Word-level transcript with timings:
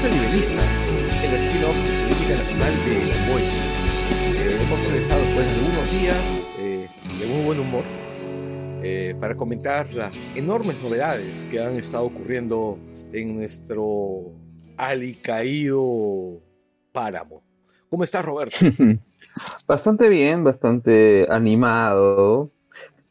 Bienvenidos 0.00 0.50
a 0.50 0.54
Nivelistas, 0.54 1.24
el 1.24 1.34
spin-off 1.34 1.76
de 1.76 2.08
Política 2.08 2.36
Nacional 2.36 2.72
de 2.86 3.30
Boy. 3.30 3.42
Eh, 3.42 4.58
hemos 4.62 4.80
regresado 4.80 5.20
después 5.22 5.46
de 5.46 5.52
algunos 5.52 5.90
días 5.90 6.42
eh, 6.58 6.88
de 7.18 7.26
muy 7.26 7.44
buen 7.44 7.60
humor 7.60 7.84
eh, 8.82 9.14
para 9.20 9.36
comentar 9.36 9.92
las 9.92 10.16
enormes 10.34 10.82
novedades 10.82 11.44
que 11.44 11.62
han 11.62 11.74
estado 11.76 12.06
ocurriendo 12.06 12.78
en 13.12 13.36
nuestro 13.36 14.32
alicaído 14.78 16.40
páramo. 16.92 17.42
¿Cómo 17.90 18.04
estás, 18.04 18.24
Roberto? 18.24 18.56
bastante 19.68 20.08
bien, 20.08 20.44
bastante 20.44 21.26
animado, 21.28 22.50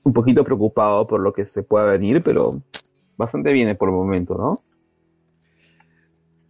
un 0.02 0.14
poquito 0.14 0.44
preocupado 0.44 1.06
por 1.06 1.20
lo 1.20 1.34
que 1.34 1.46
se 1.46 1.62
pueda 1.62 1.86
venir, 1.86 2.24
pero 2.24 2.60
bastante 3.16 3.54
bien 3.54 3.78
por 3.78 3.90
el 3.90 3.96
momento, 3.96 4.36
¿no? 4.36 4.50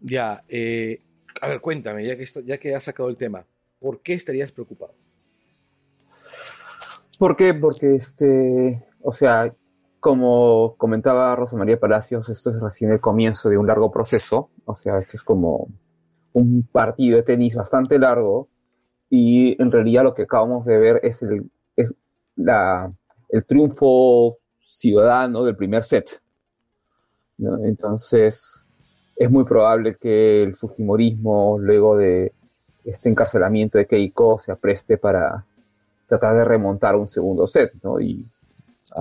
Ya, 0.02 0.44
eh, 0.47 1.02
a 1.42 1.47
ver, 1.47 1.61
cuéntame, 1.61 2.05
ya 2.05 2.16
que, 2.16 2.25
ya 2.45 2.58
que 2.58 2.73
has 2.73 2.83
sacado 2.83 3.09
el 3.09 3.17
tema, 3.17 3.45
¿por 3.80 4.02
qué 4.02 4.14
estarías 4.14 4.52
preocupado? 4.52 4.94
¿Por 7.17 7.36
qué? 7.36 7.53
Porque, 7.53 7.95
este, 7.95 8.81
o 9.02 9.11
sea, 9.11 9.53
como 10.00 10.75
comentaba 10.77 11.36
Rosa 11.36 11.58
María 11.58 11.80
Palacios, 11.80 12.30
esto 12.30 12.52
es 12.52 12.61
recién 12.61 12.92
el 12.92 13.02
comienzo 13.02 13.50
de 13.50 13.58
un 13.58 13.67
largo 13.67 13.92
proceso, 13.92 14.50
o 14.66 14.75
sea, 14.75 14.97
esto 15.00 15.17
es 15.17 15.23
como 15.23 15.67
un 16.31 16.64
partido 16.72 17.17
de 17.17 17.23
tenis 17.23 17.55
bastante 17.55 18.00
largo 18.00 18.47
y 19.09 19.61
en 19.61 19.72
realidad 19.72 20.03
lo 20.03 20.14
que 20.14 20.23
acabamos 20.23 20.66
de 20.66 20.77
ver 20.77 21.00
es 21.03 21.22
el, 21.23 21.50
es 21.75 21.94
la, 22.36 22.94
el 23.30 23.45
triunfo 23.45 24.38
ciudadano 24.59 25.44
del 25.44 25.55
primer 25.55 25.83
set. 25.83 26.22
Entonces, 27.64 28.69
es 29.20 29.30
muy 29.30 29.44
probable 29.44 29.95
que 29.95 30.42
el 30.42 30.56
Fujimorismo, 30.56 31.58
luego 31.59 31.98
de 31.98 32.31
este 32.86 33.09
encarcelamiento 33.09 33.78
de 33.78 33.86
Keiko, 33.86 34.39
se 34.39 34.53
apreste 34.53 34.98
para 34.98 35.44
tratar 36.08 36.36
de 36.38 36.45
remontar 36.45 36.95
un 36.95 37.09
segundo 37.09 37.45
set, 37.45 37.73
¿no? 37.84 38.00
Y 38.00 38.26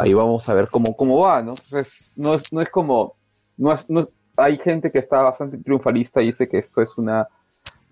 ahí 0.00 0.12
vamos 0.12 0.48
a 0.48 0.55
ver 0.55 0.66
cómo, 0.70 0.92
cómo 0.97 1.20
va, 1.20 1.41
¿no? 1.41 1.52
Entonces, 1.52 2.14
no 2.16 2.34
es, 2.34 2.52
no 2.52 2.60
es 2.60 2.69
como, 2.69 3.14
no 3.56 3.72
es, 3.72 3.86
hay 4.36 4.58
gente 4.58 4.91
que 4.91 4.98
está 4.98 5.22
bastante 5.22 5.56
triunfalista 5.58 6.20
y 6.20 6.27
dice 6.27 6.48
que 6.48 6.58
esto 6.58 6.82
es 6.82 6.98
una, 6.98 7.28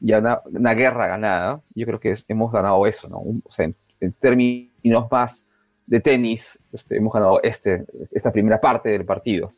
ya 0.01 0.19
una, 0.47 0.75
guerra 0.75 1.07
ganada. 1.07 1.61
Yo 1.77 1.87
creo 1.87 2.01
que 2.01 2.17
hemos 2.27 2.51
ganado 2.51 2.85
eso, 2.89 3.09
¿no? 3.09 3.19
o 3.19 3.53
sea, 3.53 3.67
en, 3.67 4.13
términos 4.21 5.07
más 5.13 5.47
de 5.87 6.01
tenis, 6.01 6.59
este, 6.73 6.97
hemos 6.97 7.13
ganado 7.13 7.41
este, 7.41 7.85
esta 8.11 8.33
primera 8.33 8.61
parte 8.61 8.89
del 8.89 9.05
partido. 9.05 9.53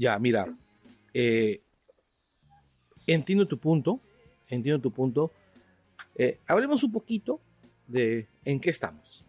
Ya, 0.00 0.18
mira, 0.18 0.48
eh, 1.12 1.60
entiendo 3.06 3.46
tu 3.46 3.58
punto, 3.58 4.00
entiendo 4.48 4.80
tu 4.80 4.90
punto. 4.90 5.30
Eh, 6.16 6.38
hablemos 6.46 6.82
un 6.82 6.90
poquito 6.90 7.38
de 7.86 8.26
en 8.46 8.60
qué 8.60 8.70
estamos. 8.70 9.26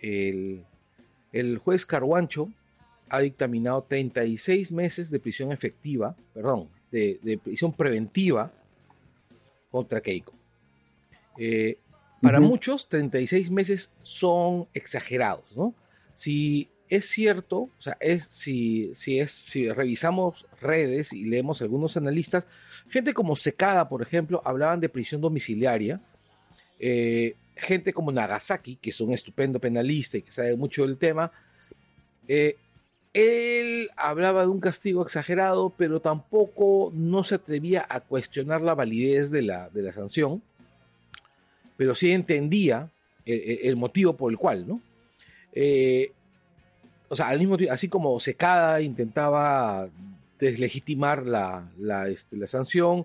El, 0.00 0.64
juez 1.58 1.84
Carguancho 1.84 2.52
ha 3.08 3.18
dictaminado 3.18 3.82
36 3.82 4.70
meses 4.70 5.10
de 5.10 5.18
prisión 5.18 5.50
efectiva, 5.50 6.14
perdón, 6.32 6.68
de, 6.92 7.40
prisión 7.42 7.72
preventiva 7.72 8.52
contra 9.72 10.00
Keiko. 10.00 10.34
Eh, 11.36 11.78
para 12.20 12.38
muchos, 12.38 12.88
36 12.88 13.50
meses 13.50 13.92
son 14.02 14.68
exagerados, 14.72 15.56
¿no? 15.56 15.74
Si 16.14 16.68
es 16.92 17.08
cierto, 17.08 17.56
o 17.56 17.70
sea, 17.78 17.96
es, 18.00 18.24
si, 18.24 18.92
si, 18.94 19.18
es, 19.18 19.30
si 19.30 19.66
revisamos 19.70 20.44
redes 20.60 21.14
y 21.14 21.24
leemos 21.24 21.62
algunos 21.62 21.96
analistas, 21.96 22.46
gente 22.90 23.14
como 23.14 23.34
Secada, 23.34 23.88
por 23.88 24.02
ejemplo, 24.02 24.42
hablaban 24.44 24.78
de 24.78 24.90
prisión 24.90 25.22
domiciliaria. 25.22 26.02
Eh, 26.78 27.34
gente 27.56 27.94
como 27.94 28.12
Nagasaki, 28.12 28.76
que 28.76 28.90
es 28.90 29.00
un 29.00 29.14
estupendo 29.14 29.58
penalista 29.58 30.18
y 30.18 30.22
que 30.22 30.32
sabe 30.32 30.54
mucho 30.54 30.82
del 30.86 30.98
tema, 30.98 31.32
eh, 32.28 32.56
él 33.14 33.88
hablaba 33.96 34.42
de 34.42 34.48
un 34.48 34.60
castigo 34.60 35.02
exagerado, 35.02 35.72
pero 35.74 36.00
tampoco 36.00 36.92
no 36.94 37.24
se 37.24 37.36
atrevía 37.36 37.86
a 37.88 38.00
cuestionar 38.00 38.60
la 38.60 38.74
validez 38.74 39.30
de 39.30 39.40
la, 39.40 39.70
de 39.70 39.80
la 39.80 39.94
sanción, 39.94 40.42
pero 41.78 41.94
sí 41.94 42.12
entendía 42.12 42.90
el, 43.24 43.76
motivo 43.76 44.14
por 44.14 44.30
el 44.30 44.36
cual, 44.36 44.68
¿no? 44.68 44.82
Eh, 45.54 46.12
o 47.12 47.14
sea, 47.14 47.28
al 47.28 47.38
mismo 47.38 47.58
tiempo, 47.58 47.74
así 47.74 47.88
como 47.88 48.18
Secada 48.20 48.80
intentaba 48.80 49.86
deslegitimar 50.38 51.26
la, 51.26 51.70
la, 51.78 52.08
este, 52.08 52.46
sanción, 52.46 53.04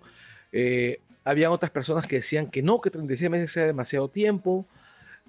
eh, 0.53 1.01
había 1.25 1.51
otras 1.51 1.72
personas 1.72 2.07
que 2.07 2.16
decían 2.16 2.50
que 2.50 2.63
no, 2.63 2.79
que 2.79 2.90
36 2.90 3.29
meses 3.29 3.57
era 3.57 3.66
demasiado 3.67 4.07
tiempo. 4.07 4.66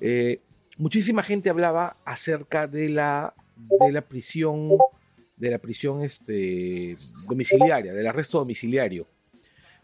Eh, 0.00 0.38
muchísima 0.77 1.25
gente 1.25 1.50
hablaba 1.50 1.97
acerca 2.05 2.69
de 2.69 2.88
la, 2.88 3.34
de 3.56 3.91
la 3.91 4.00
prisión, 4.00 4.71
de 5.37 5.50
la 5.50 5.59
prisión 5.59 6.03
este, 6.03 6.94
domiciliaria, 7.28 7.93
del 7.93 8.06
arresto 8.06 8.38
domiciliario. 8.38 9.09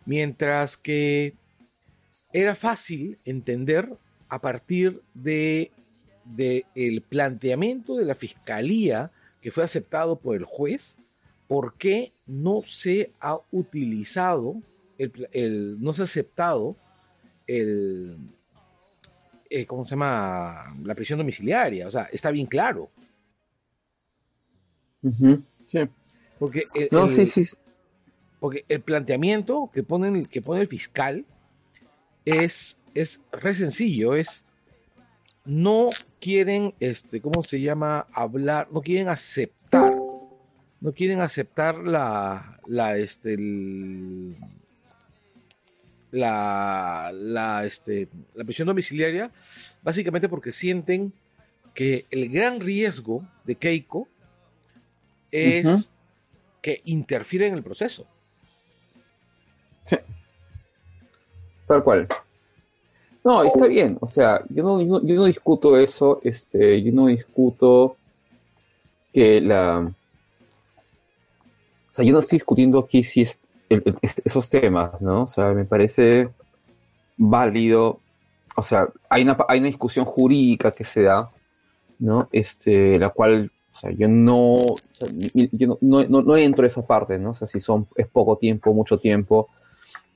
Mientras 0.06 0.76
que 0.76 1.34
era 2.32 2.54
fácil 2.54 3.18
entender 3.24 3.92
a 4.28 4.40
partir 4.40 5.02
de 5.14 5.72
del 6.24 7.02
planteamiento 7.02 7.96
de 7.96 8.04
la 8.04 8.14
fiscalía 8.14 9.10
que 9.40 9.50
fue 9.50 9.64
aceptado 9.64 10.16
por 10.16 10.36
el 10.36 10.44
juez, 10.44 10.98
¿por 11.46 11.74
qué 11.74 12.12
no 12.26 12.62
se 12.64 13.12
ha 13.20 13.38
utilizado, 13.52 14.56
el, 14.98 15.76
no 15.80 15.92
se 15.92 16.02
ha 16.02 16.04
aceptado 16.04 16.76
el, 17.46 18.16
eh, 19.50 19.66
¿cómo 19.66 19.84
se 19.84 19.90
llama? 19.90 20.74
La 20.82 20.94
prisión 20.94 21.18
domiciliaria. 21.18 21.86
O 21.86 21.90
sea, 21.90 22.08
está 22.10 22.30
bien 22.30 22.46
claro. 22.46 22.88
Sí. 25.66 25.80
Porque 26.38 26.64
el, 26.74 27.10
sí, 27.10 27.44
sí. 27.44 27.56
Porque 28.40 28.64
el 28.68 28.80
planteamiento 28.80 29.70
que, 29.72 29.82
ponen, 29.82 30.22
que 30.24 30.40
pone 30.40 30.62
el 30.62 30.68
fiscal 30.68 31.24
es, 32.24 32.80
es 32.94 33.20
re 33.30 33.54
sencillo, 33.54 34.14
es 34.14 34.44
no 35.44 35.78
quieren, 36.20 36.74
este, 36.80 37.20
¿cómo 37.20 37.42
se 37.42 37.60
llama? 37.60 38.06
Hablar, 38.12 38.68
no 38.70 38.80
quieren 38.80 39.08
aceptar, 39.08 39.94
no 40.80 40.92
quieren 40.92 41.20
aceptar 41.20 41.76
la, 41.76 42.58
la, 42.66 42.96
este, 42.96 43.36
la, 46.10 47.10
la, 47.12 47.64
este, 47.64 48.08
la 48.34 48.44
prisión 48.44 48.66
domiciliaria, 48.66 49.30
básicamente 49.82 50.28
porque 50.28 50.52
sienten 50.52 51.12
que 51.74 52.06
el 52.10 52.28
gran 52.30 52.60
riesgo 52.60 53.26
de 53.44 53.56
Keiko 53.56 54.08
es 55.30 55.92
que 56.62 56.80
interfiere 56.84 57.48
en 57.48 57.54
el 57.54 57.62
proceso. 57.62 58.06
Sí. 59.84 59.96
Tal 61.66 61.82
cual. 61.82 62.08
No, 63.24 63.42
está 63.42 63.66
bien, 63.66 63.96
o 64.00 64.06
sea, 64.06 64.42
yo 64.50 64.62
no, 64.62 65.24
discuto 65.24 65.78
eso, 65.78 66.20
este, 66.22 66.82
yo 66.82 66.92
no 66.92 67.06
discuto 67.06 67.96
que 69.12 69.40
la... 69.40 69.78
O 71.90 71.94
sea, 71.94 72.04
yo 72.04 72.12
no 72.12 72.18
estoy 72.18 72.38
discutiendo 72.38 72.78
aquí 72.80 73.02
si 73.02 73.22
es 73.22 73.40
esos 74.24 74.48
temas, 74.50 75.00
¿no? 75.00 75.22
O 75.22 75.26
sea, 75.26 75.52
me 75.52 75.64
parece 75.64 76.28
válido, 77.16 78.00
o 78.56 78.62
sea, 78.62 78.88
hay 79.08 79.22
una, 79.22 79.36
hay 79.48 79.58
una 79.58 79.68
discusión 79.68 80.04
jurídica 80.04 80.70
que 80.70 80.84
se 80.84 81.02
da, 81.02 81.24
¿no? 81.98 82.28
Este, 82.30 82.98
la 82.98 83.10
cual, 83.10 83.50
o 83.72 83.76
sea, 83.76 83.90
yo 83.92 84.08
no, 84.08 84.52
yo 85.52 85.78
no, 85.80 86.04
no, 86.04 86.22
no, 86.22 86.36
entro 86.36 86.64
a 86.64 86.66
esa 86.66 86.86
parte, 86.86 87.18
¿no? 87.18 87.30
O 87.30 87.34
sea, 87.34 87.48
si 87.48 87.60
son, 87.60 87.86
es 87.96 88.06
poco 88.08 88.36
tiempo, 88.36 88.74
mucho 88.74 88.98
tiempo, 88.98 89.48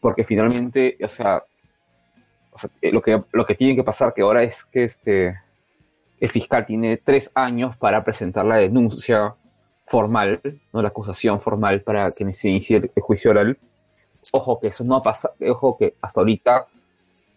porque 0.00 0.25
finalmente, 0.25 0.99
o 1.02 1.08
sea, 1.08 1.43
eh, 2.81 2.93
lo, 2.93 3.02
que, 3.02 3.22
lo 3.32 3.46
que 3.46 3.55
tiene 3.55 3.76
que 3.76 3.84
pasar 3.84 4.14
que 4.14 4.22
ahora 4.22 4.43
es 4.43 4.64
que 4.66 4.84
este, 4.84 5.38
el 6.20 6.31
fiscal 6.31 6.66
tiene 6.66 6.96
tres 6.96 7.31
años 7.34 7.76
para 7.76 8.05
presentar 8.05 8.44
la 8.44 8.56
denuncia 8.56 9.34
formal, 9.87 10.40
¿no? 10.72 10.82
la 10.82 10.88
acusación 10.88 11.40
formal 11.40 11.81
para 11.81 12.12
que 12.12 12.32
se 12.32 12.50
inicie 12.50 12.76
el, 12.76 13.02
juicio 13.02 13.31
oral. 13.31 13.58
Ojo 14.32 14.58
que 14.60 14.69
eso 14.69 14.84
no 14.84 14.96
ha 14.96 15.00
pasado, 15.00 15.34
ojo 15.49 15.76
que 15.76 15.94
hasta 16.02 16.20
ahorita 16.20 16.66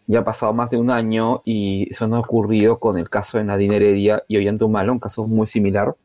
ya 0.08 0.20
ha 0.20 0.24
pasado 0.24 0.52
más 0.52 0.72
de 0.72 0.78
un 0.78 0.90
año 0.90 1.42
y 1.46 1.90
eso 1.90 2.08
no 2.08 2.18
ha 2.18 2.20
ocurrido 2.20 2.80
con 2.80 2.98
el 2.98 3.10
caso 3.10 3.38
de 3.38 3.46
Nadine 3.46 3.78
Heredia 3.78 4.24
y 4.28 4.38
Ollanta 4.38 4.66
un 4.66 5.00
caso 5.00 5.26
muy 5.26 5.48
similar. 5.48 5.96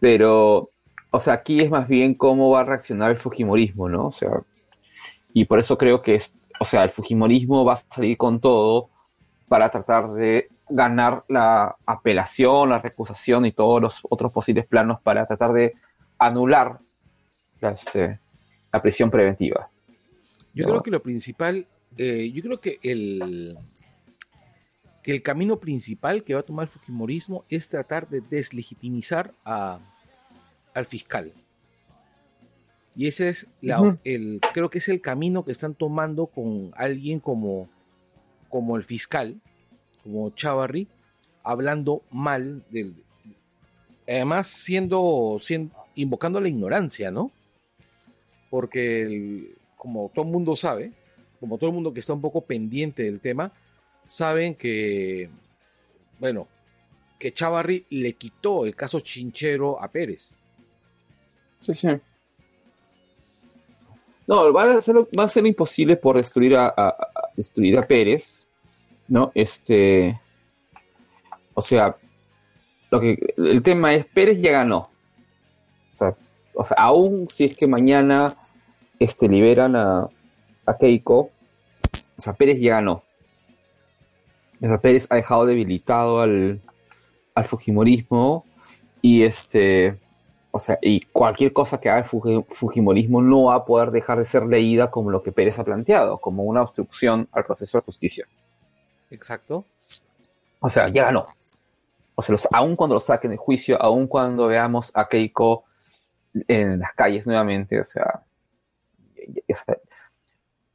Pero, 0.00 0.70
o 1.10 1.18
sea, 1.18 1.34
aquí 1.34 1.60
es 1.60 1.70
más 1.70 1.88
bien 1.88 2.14
cómo 2.14 2.50
va 2.50 2.60
a 2.60 2.64
reaccionar 2.64 3.10
el 3.10 3.18
Fujimorismo, 3.18 3.88
¿no? 3.88 4.06
O 4.06 4.12
sea, 4.12 4.30
y 5.34 5.44
por 5.44 5.58
eso 5.58 5.76
creo 5.76 6.00
que 6.00 6.14
es, 6.14 6.34
o 6.58 6.64
sea, 6.64 6.84
el 6.84 6.90
Fujimorismo 6.90 7.64
va 7.64 7.74
a 7.74 7.76
salir 7.76 8.16
con 8.16 8.40
todo 8.40 8.90
para 9.48 9.70
tratar 9.70 10.12
de 10.12 10.48
ganar 10.68 11.24
la 11.28 11.74
apelación, 11.86 12.70
la 12.70 12.80
recusación 12.80 13.46
y 13.46 13.52
todos 13.52 13.80
los 13.80 14.00
otros 14.08 14.32
posibles 14.32 14.66
planos 14.66 15.00
para 15.02 15.26
tratar 15.26 15.52
de 15.52 15.74
anular 16.18 16.78
la, 17.60 17.70
este, 17.70 18.18
la 18.72 18.82
prisión 18.82 19.10
preventiva. 19.10 19.70
Yo 20.54 20.64
creo 20.64 20.82
que 20.82 20.90
lo 20.90 21.02
principal, 21.02 21.66
eh, 21.96 22.30
yo 22.32 22.42
creo 22.42 22.60
que 22.60 22.78
el, 22.82 23.56
que 25.02 25.12
el 25.12 25.22
camino 25.22 25.56
principal 25.56 26.24
que 26.24 26.34
va 26.34 26.40
a 26.40 26.42
tomar 26.42 26.64
el 26.64 26.70
Fujimorismo 26.70 27.44
es 27.48 27.68
tratar 27.68 28.08
de 28.08 28.20
deslegitimizar 28.20 29.32
a, 29.44 29.78
al 30.74 30.86
fiscal. 30.86 31.32
Y 32.98 33.06
ese 33.06 33.28
es 33.28 33.46
el, 34.02 34.40
creo 34.52 34.70
que 34.70 34.78
es 34.78 34.88
el 34.88 35.00
camino 35.00 35.44
que 35.44 35.52
están 35.52 35.76
tomando 35.76 36.26
con 36.26 36.72
alguien 36.74 37.20
como, 37.20 37.68
como 38.48 38.76
el 38.76 38.82
fiscal, 38.82 39.40
como 40.02 40.30
Chavarri, 40.30 40.88
hablando 41.44 42.02
mal 42.10 42.64
del, 42.70 42.96
además 44.04 44.48
siendo, 44.48 45.38
invocando 45.94 46.40
la 46.40 46.48
ignorancia, 46.48 47.12
¿no? 47.12 47.30
Porque 48.50 49.54
como 49.76 50.10
todo 50.12 50.24
el 50.24 50.32
mundo 50.32 50.56
sabe, 50.56 50.92
como 51.38 51.56
todo 51.56 51.70
el 51.70 51.74
mundo 51.74 51.94
que 51.94 52.00
está 52.00 52.14
un 52.14 52.20
poco 52.20 52.40
pendiente 52.40 53.04
del 53.04 53.20
tema, 53.20 53.52
saben 54.06 54.56
que, 54.56 55.30
bueno, 56.18 56.48
que 57.16 57.30
Chavarri 57.30 57.86
le 57.90 58.14
quitó 58.14 58.66
el 58.66 58.74
caso 58.74 58.98
chinchero 58.98 59.80
a 59.80 59.88
Pérez. 59.88 60.34
Sí, 61.60 61.76
sí. 61.76 61.90
No, 64.28 64.52
va 64.52 64.64
a 64.64 64.82
ser, 64.82 64.94
va 65.18 65.24
a 65.24 65.28
ser 65.28 65.46
imposible 65.46 65.96
por 65.96 66.18
destruir 66.18 66.54
a, 66.54 66.94
destruir 67.34 67.78
a 67.78 67.82
Pérez, 67.82 68.46
¿no? 69.08 69.32
Este, 69.34 70.20
o 71.54 71.62
sea, 71.62 71.96
lo 72.90 73.00
que 73.00 73.34
el 73.38 73.62
tema 73.62 73.94
es 73.94 74.04
Pérez 74.04 74.38
ya 74.38 74.52
ganó. 74.52 74.80
O 74.80 75.96
sea, 75.96 76.14
o 76.54 76.62
sea 76.62 76.76
aún 76.76 77.26
si 77.30 77.46
es 77.46 77.56
que 77.56 77.66
mañana 77.66 78.34
este, 78.98 79.28
liberan 79.28 79.74
a, 79.74 80.06
a 80.66 80.76
Keiko, 80.76 81.30
o 82.18 82.20
sea, 82.20 82.34
Pérez 82.34 82.60
ya 82.60 82.72
ganó. 82.72 83.02
O 84.60 84.66
sea, 84.66 84.78
Pérez 84.78 85.06
ha 85.08 85.16
dejado 85.16 85.46
debilitado 85.46 86.20
al, 86.20 86.60
al 87.34 87.46
Fujimorismo 87.46 88.44
y 89.00 89.22
este 89.22 89.98
o 90.50 90.60
sea, 90.60 90.78
y 90.80 91.00
cualquier 91.00 91.52
cosa 91.52 91.78
que 91.78 91.90
haga 91.90 92.00
el 92.00 92.44
Fujimorismo 92.50 93.20
no 93.20 93.44
va 93.44 93.56
a 93.56 93.64
poder 93.64 93.90
dejar 93.90 94.18
de 94.18 94.24
ser 94.24 94.44
leída 94.46 94.90
como 94.90 95.10
lo 95.10 95.22
que 95.22 95.32
Pérez 95.32 95.58
ha 95.58 95.64
planteado, 95.64 96.18
como 96.18 96.44
una 96.44 96.62
obstrucción 96.62 97.28
al 97.32 97.44
proceso 97.44 97.78
de 97.78 97.82
justicia. 97.82 98.26
Exacto. 99.10 99.64
O 100.60 100.70
sea, 100.70 100.88
ya 100.88 101.04
ganó. 101.04 101.24
O 102.14 102.22
sea, 102.22 102.32
los, 102.32 102.48
aun 102.52 102.76
cuando 102.76 102.94
lo 102.94 103.00
saquen 103.00 103.30
de 103.30 103.36
juicio, 103.36 103.80
aun 103.80 104.06
cuando 104.06 104.46
veamos 104.46 104.90
a 104.94 105.06
Keiko 105.06 105.64
en 106.46 106.80
las 106.80 106.92
calles 106.94 107.26
nuevamente, 107.26 107.80
o 107.80 107.84
sea, 107.84 108.22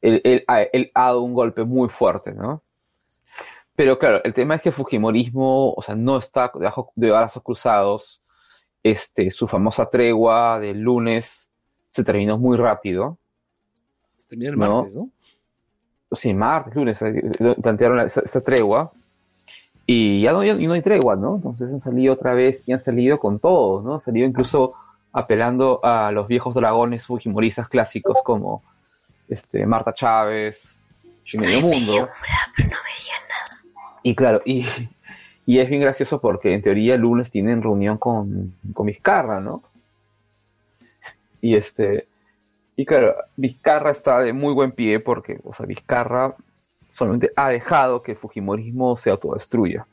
él, 0.00 0.44
ha 0.46 1.02
dado 1.02 1.22
un 1.22 1.34
golpe 1.34 1.64
muy 1.64 1.88
fuerte, 1.88 2.32
¿no? 2.32 2.62
Pero 3.76 3.98
claro, 3.98 4.22
el 4.22 4.32
tema 4.32 4.54
es 4.54 4.62
que 4.62 4.68
el 4.68 4.74
Fujimorismo, 4.74 5.72
o 5.72 5.82
sea, 5.82 5.96
no 5.96 6.16
está 6.16 6.50
debajo 6.54 6.92
de 6.94 7.10
brazos 7.10 7.42
cruzados, 7.42 8.20
este, 8.84 9.30
su 9.30 9.48
famosa 9.48 9.88
tregua 9.88 10.60
del 10.60 10.80
lunes 10.80 11.50
se 11.88 12.04
terminó 12.04 12.38
muy 12.38 12.56
rápido. 12.56 13.18
Se 14.16 14.28
terminó 14.28 14.50
el 14.50 14.56
martes, 14.58 14.94
¿no? 14.94 15.10
Sí, 16.12 16.32
martes, 16.32 16.74
lunes, 16.76 17.02
eh, 17.02 17.22
plantearon 17.60 18.00
esa, 18.00 18.40
tregua. 18.42 18.90
Y 19.86 20.22
ya 20.22 20.32
no, 20.32 20.44
no, 20.44 20.72
hay 20.72 20.82
tregua, 20.82 21.16
¿no? 21.16 21.36
Entonces 21.36 21.72
han 21.72 21.80
salido 21.80 22.14
otra 22.14 22.34
vez 22.34 22.62
y 22.66 22.72
han 22.72 22.80
salido 22.80 23.18
con 23.18 23.40
todo, 23.40 23.82
¿no? 23.82 23.94
Han 23.94 24.00
salido 24.00 24.26
incluso 24.26 24.74
apelando 25.12 25.80
a 25.82 26.12
los 26.12 26.28
viejos 26.28 26.54
dragones 26.54 27.06
fujimoristas 27.06 27.68
clásicos 27.68 28.18
como 28.22 28.62
este, 29.28 29.66
Marta 29.66 29.92
Chávez, 29.94 30.78
y 31.32 31.38
Medio 31.38 31.60
Mundo. 31.62 32.08
Y 34.02 34.14
claro, 34.14 34.42
y, 34.44 34.66
y 35.46 35.58
es 35.58 35.68
bien 35.68 35.82
gracioso 35.82 36.20
porque 36.20 36.54
en 36.54 36.62
teoría 36.62 36.94
el 36.94 37.02
lunes 37.02 37.30
tienen 37.30 37.62
reunión 37.62 37.98
con, 37.98 38.54
con 38.72 38.86
Vizcarra, 38.86 39.40
¿no? 39.40 39.62
Y 41.40 41.56
este. 41.56 42.06
Y 42.76 42.84
claro, 42.86 43.14
Vizcarra 43.36 43.90
está 43.90 44.20
de 44.20 44.32
muy 44.32 44.54
buen 44.54 44.72
pie 44.72 45.00
porque, 45.00 45.38
o 45.44 45.52
sea, 45.52 45.66
Vizcarra 45.66 46.34
solamente 46.88 47.30
ha 47.36 47.50
dejado 47.50 48.02
que 48.02 48.12
el 48.12 48.18
Fujimorismo 48.18 48.96
se 48.96 49.10
autodestruya. 49.10 49.84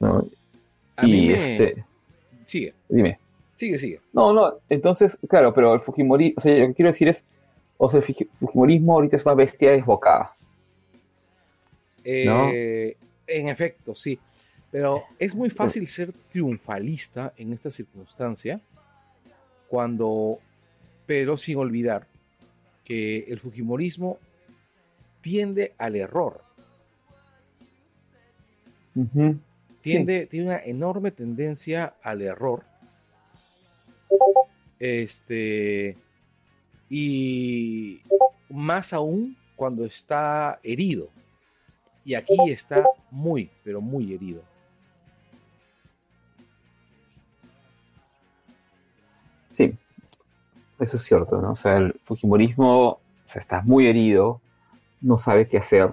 ¿no? 0.00 0.24
y 1.02 1.32
este. 1.32 1.84
Sigue. 2.44 2.74
Dime. 2.88 3.18
Sigue, 3.54 3.78
sigue. 3.78 4.00
No, 4.12 4.32
no, 4.32 4.54
entonces, 4.70 5.18
claro, 5.28 5.52
pero 5.52 5.74
el 5.74 5.80
Fujimorismo, 5.80 6.34
o 6.38 6.40
sea, 6.40 6.56
lo 6.58 6.68
que 6.68 6.74
quiero 6.74 6.90
decir 6.90 7.08
es, 7.08 7.24
o 7.76 7.90
sea, 7.90 8.00
el 8.00 8.28
Fujimorismo 8.38 8.94
ahorita 8.94 9.16
es 9.16 9.26
una 9.26 9.34
bestia 9.34 9.72
desbocada. 9.72 10.34
Eh, 12.04 12.96
en 13.28 13.48
efecto, 13.48 13.94
sí. 13.94 14.18
Pero 14.70 15.04
es 15.18 15.34
muy 15.34 15.50
fácil 15.50 15.86
ser 15.86 16.12
triunfalista 16.12 17.32
en 17.36 17.52
esta 17.52 17.70
circunstancia 17.70 18.60
cuando, 19.68 20.38
pero 21.06 21.36
sin 21.36 21.56
olvidar 21.56 22.06
que 22.84 23.20
el 23.28 23.40
Fujimorismo 23.40 24.18
tiende 25.20 25.74
al 25.78 25.96
error. 25.96 26.42
tiende, 29.82 30.26
Tiene 30.26 30.46
una 30.46 30.64
enorme 30.64 31.10
tendencia 31.10 31.94
al 32.02 32.22
error. 32.22 32.64
Este, 34.78 35.96
y 36.88 38.00
más 38.48 38.92
aún 38.92 39.36
cuando 39.56 39.84
está 39.84 40.60
herido. 40.62 41.10
Y 42.08 42.14
aquí 42.14 42.34
está 42.46 42.82
muy, 43.10 43.50
pero 43.62 43.82
muy 43.82 44.14
herido. 44.14 44.40
Sí, 49.50 49.76
eso 50.80 50.96
es 50.96 51.02
cierto, 51.02 51.38
¿no? 51.38 51.52
O 51.52 51.56
sea, 51.56 51.76
el 51.76 51.92
Fujimorismo 52.06 52.98
está 53.34 53.60
muy 53.60 53.88
herido, 53.88 54.40
no 55.02 55.18
sabe 55.18 55.48
qué 55.48 55.58
hacer. 55.58 55.92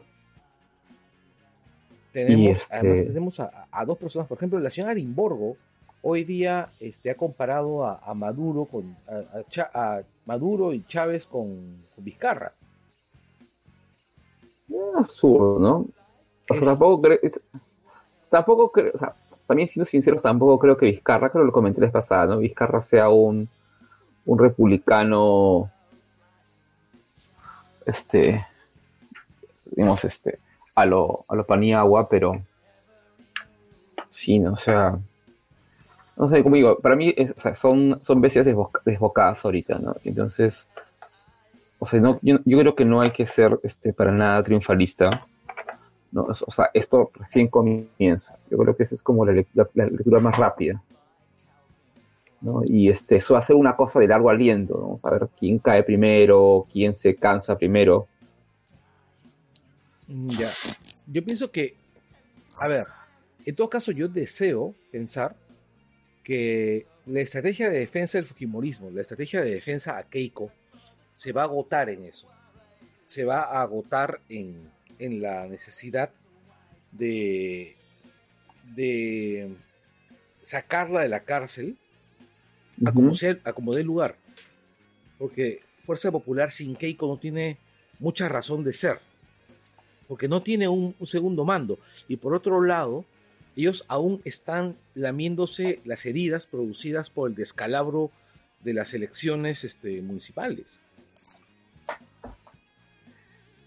Tenemos, 2.13 2.61
este 2.61 2.77
Además, 2.77 3.03
tenemos 3.07 3.39
a, 3.41 3.85
dos 3.85 3.97
personas, 3.97 4.29
por 4.29 4.37
ejemplo, 4.37 4.57
la 4.61 4.69
señora 4.69 4.91
Arimborgo 4.91 5.57
hoy 6.01 6.23
día 6.23 6.69
este, 6.79 7.09
ha 7.09 7.15
comparado 7.15 7.85
a, 7.85 8.13
Maduro 8.13 8.63
con 8.63 8.95
a, 9.73 10.01
Maduro 10.25 10.71
y 10.71 10.81
Chávez 10.85 11.27
con, 11.27 11.83
Vizcarra. 11.97 12.53
absurdo, 14.97 15.59
¿no? 15.59 15.94
O 16.49 16.53
sea, 16.53 16.65
tampoco 16.65 17.01
creo, 17.01 17.19
tampoco 18.29 18.71
creo, 18.71 18.91
o 18.93 18.97
sea, 18.97 19.15
también 19.47 19.67
siendo 19.67 19.85
sinceros, 19.85 20.21
tampoco 20.21 20.59
creo 20.59 20.77
que 20.77 20.87
Vizcarra, 20.87 21.29
creo 21.29 21.43
que 21.43 21.47
lo 21.47 21.51
comenté 21.51 21.81
la 21.81 21.87
vez 21.87 21.93
pasada, 21.93 22.27
¿no? 22.27 22.39
Vizcarra 22.39 22.81
sea 22.81 23.09
un, 23.09 23.47
un 24.25 24.39
republicano, 24.39 25.71
este, 27.85 28.45
digamos, 29.65 30.03
este, 30.05 30.39
a 30.73 30.85
lo, 30.85 31.25
a 31.27 31.35
lo 31.35 31.45
Paniagua, 31.45 32.09
pero 32.09 32.41
sí, 34.11 34.39
¿no? 34.39 34.53
O 34.53 34.57
sea, 34.57 34.97
no 36.17 36.29
sé, 36.29 36.41
como 36.43 36.55
digo, 36.55 36.79
para 36.79 36.95
mí 36.95 37.13
o 37.37 37.41
sea, 37.41 37.55
son, 37.55 38.01
son 38.05 38.21
bestias 38.21 38.45
desbocadas 38.85 39.43
ahorita, 39.43 39.77
¿no? 39.79 39.95
Entonces, 40.03 40.67
o 41.77 41.85
sea, 41.85 41.99
no, 41.99 42.19
yo, 42.21 42.39
yo, 42.45 42.59
creo 42.59 42.75
que 42.75 42.85
no 42.85 43.01
hay 43.01 43.11
que 43.11 43.27
ser 43.27 43.59
este, 43.63 43.93
para 43.93 44.11
nada 44.11 44.41
triunfalista 44.41 45.19
o 46.23 46.51
sea, 46.51 46.69
esto 46.73 47.11
recién 47.13 47.47
comienza. 47.47 48.37
Yo 48.49 48.57
creo 48.57 48.75
que 48.75 48.83
esa 48.83 48.95
es 48.95 49.03
como 49.03 49.25
la, 49.25 49.33
lectura 49.33 50.19
más 50.19 50.37
rápida. 50.37 50.81
Y 52.65 52.89
este, 52.89 53.15
eso 53.17 53.33
va 53.33 53.39
a 53.39 53.43
ser 53.43 53.55
una 53.55 53.75
cosa 53.75 53.99
de 53.99 54.07
largo 54.07 54.29
aliento. 54.29 54.79
Vamos 54.79 55.03
a 55.03 55.09
ver 55.09 55.27
quién 55.37 55.59
cae 55.59 55.83
primero, 55.83 56.67
quién 56.71 56.93
se 56.93 57.15
cansa 57.15 57.57
primero. 57.57 58.07
Ya. 60.07 60.49
Yo 61.07 61.23
pienso 61.23 61.51
que, 61.51 61.75
a 62.61 62.67
ver, 62.67 62.83
en 63.45 63.55
todo 63.55 63.69
caso 63.69 63.91
yo 63.91 64.07
deseo 64.07 64.75
pensar 64.91 65.35
que 66.23 66.85
la 67.05 67.21
estrategia 67.21 67.69
de 67.69 67.79
defensa 67.79 68.17
del 68.17 68.27
Fujimorismo, 68.27 68.89
la 68.91 69.01
estrategia 69.01 69.43
de 69.43 69.51
defensa 69.51 69.97
a 69.97 70.03
Keiko, 70.03 70.51
se 71.13 71.31
va 71.31 71.41
a 71.41 71.45
agotar 71.45 71.89
en 71.89 72.05
eso. 72.05 72.27
Se 73.05 73.25
va 73.25 73.41
a 73.41 73.61
agotar 73.61 74.21
en 74.29 74.74
en 74.99 75.21
la 75.21 75.47
necesidad 75.47 76.11
de, 76.91 77.75
de 78.75 79.55
sacarla 80.41 81.01
de 81.01 81.09
la 81.09 81.21
cárcel 81.21 81.77
a, 82.85 82.91
como 82.91 83.13
sea, 83.15 83.37
a 83.43 83.53
como 83.53 83.73
dé 83.73 83.83
lugar. 83.83 84.17
Porque 85.17 85.61
Fuerza 85.81 86.11
Popular 86.11 86.51
sin 86.51 86.75
Keiko 86.75 87.07
no 87.07 87.17
tiene 87.17 87.57
mucha 87.99 88.27
razón 88.27 88.63
de 88.63 88.73
ser. 88.73 88.99
Porque 90.07 90.27
no 90.27 90.41
tiene 90.41 90.67
un, 90.67 90.95
segundo 91.03 91.45
mando. 91.45 91.79
Y 92.07 92.17
por 92.17 92.35
otro 92.35 92.61
lado, 92.61 93.05
ellos 93.55 93.85
aún 93.87 94.21
están 94.25 94.75
lamiéndose 94.93 95.79
las 95.85 96.05
heridas 96.05 96.47
producidas 96.47 97.09
por 97.09 97.29
el 97.29 97.35
descalabro 97.35 98.11
de 98.61 98.73
las 98.73 98.93
elecciones 98.93 99.63
este, 99.63 100.01
municipales. 100.01 100.81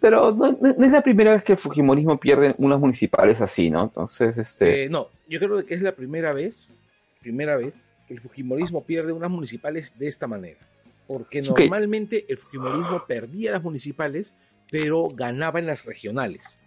Pero 0.01 0.33
no, 0.33 0.47
es 0.47 0.93
la 0.93 1.03
primera 1.03 1.33
vez 1.33 1.43
que 1.43 1.53
el 1.53 1.59
Fujimorismo 1.59 2.19
pierde 2.19 2.55
unas 2.59 2.79
municipales 2.79 3.41
así, 3.41 3.69
¿no? 3.69 3.85
Entonces, 3.85 4.39
este... 4.39 4.85
Eh, 4.85 4.89
no, 4.89 5.09
yo 5.29 5.41
creo 5.41 5.65
que 5.67 5.75
es 5.75 5.83
la 5.83 5.93
primera 5.93 6.33
vez, 6.33 6.75
primera 7.21 7.57
vez 7.57 7.75
que 8.07 8.15
el 8.15 8.21
Fujimorismo 8.21 8.85
pierde 8.85 9.13
unas 9.13 9.31
municipales 9.31 9.99
de 9.99 10.07
esta 10.07 10.27
manera. 10.27 10.61
Porque 11.09 11.43
normalmente 11.43 12.25
el 12.29 12.37
Fujimorismo 12.37 13.05
perdía 13.07 13.53
las 13.53 13.63
municipales, 13.63 14.35
pero 14.71 15.09
ganaba 15.09 15.59
en 15.59 15.67
las 15.67 15.85
regionales. 15.85 16.63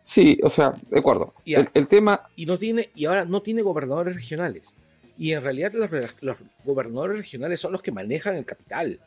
Sí, 0.00 0.38
o 0.42 0.50
sea, 0.50 0.72
de 0.90 0.98
acuerdo. 0.98 1.32
Y 1.44 1.54
el, 1.54 1.88
tema. 1.88 2.28
Y 2.36 2.44
no 2.44 2.58
tiene, 2.58 2.90
y 2.94 3.06
ahora 3.06 3.24
no 3.24 3.40
tiene 3.40 3.62
gobernadores 3.62 4.14
regionales. 4.14 4.74
Y 5.16 5.32
en 5.32 5.42
realidad 5.42 5.72
los, 5.72 5.90
los 6.20 6.36
gobernadores 6.62 7.16
regionales 7.16 7.60
son 7.60 7.72
los 7.72 7.80
que 7.80 7.90
manejan 7.90 8.34
el 8.34 8.44
capital. 8.44 9.00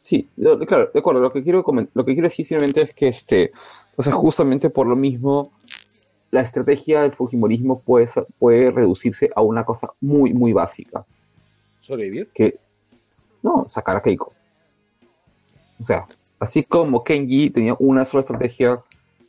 Sí, 0.00 0.28
claro, 0.36 0.90
de 0.92 0.98
acuerdo. 0.98 1.20
Lo 1.20 1.32
que 1.32 1.42
quiero 1.42 1.64
lo 1.94 2.04
que 2.04 2.12
quiero 2.12 2.28
decir 2.28 2.46
simplemente 2.46 2.82
es 2.82 2.94
que 2.94 3.08
este, 3.08 3.52
o 3.96 4.02
sea, 4.02 4.12
justamente 4.12 4.70
por 4.70 4.86
lo 4.86 4.96
mismo, 4.96 5.52
la 6.30 6.40
estrategia 6.40 7.02
del 7.02 7.12
Fujimorismo 7.12 7.80
puede, 7.80 8.08
puede 8.38 8.70
reducirse 8.70 9.30
a 9.34 9.42
una 9.42 9.64
cosa 9.64 9.92
muy, 10.00 10.32
muy 10.32 10.52
básica. 10.52 11.04
¿Sobrevivir? 11.78 12.28
Que, 12.34 12.58
no, 13.42 13.66
sacar 13.68 13.96
a 13.96 14.02
Keiko. 14.02 14.32
O 15.80 15.84
sea, 15.84 16.06
así 16.38 16.64
como 16.64 17.02
Kenji 17.02 17.50
tenía 17.50 17.74
una 17.78 18.04
sola 18.04 18.20
estrategia 18.22 18.80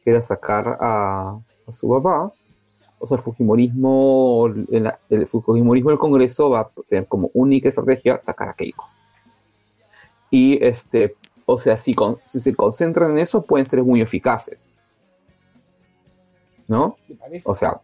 que 0.04 0.12
era 0.12 0.22
sacar 0.22 0.78
a, 0.80 1.40
su 1.72 1.90
papá, 1.90 2.32
o 2.98 3.08
sea, 3.08 3.18
el 3.18 3.24
Fujimorismo, 3.24 4.48
el, 4.72 4.92
el 5.10 5.28
Fujimorismo 5.28 5.92
del 5.92 6.00
Congreso 6.00 6.50
va 6.50 6.62
a 6.62 6.70
tener 6.90 7.08
como 7.08 7.30
única 7.34 7.70
estrategia 7.70 8.20
sacar 8.20 8.50
a 8.50 8.54
Keiko. 8.54 8.86
Y 10.30 10.64
este, 10.64 11.16
o 11.46 11.58
sea, 11.58 11.76
si, 11.78 11.96
si 12.26 12.40
se 12.40 12.56
concentran 12.56 13.12
en 13.12 13.18
eso, 13.18 13.42
pueden 13.44 13.66
ser 13.66 13.84
muy 13.84 14.02
eficaces. 14.02 14.76
¿No? 16.68 16.96
O 17.46 17.56
sea, 17.56 17.82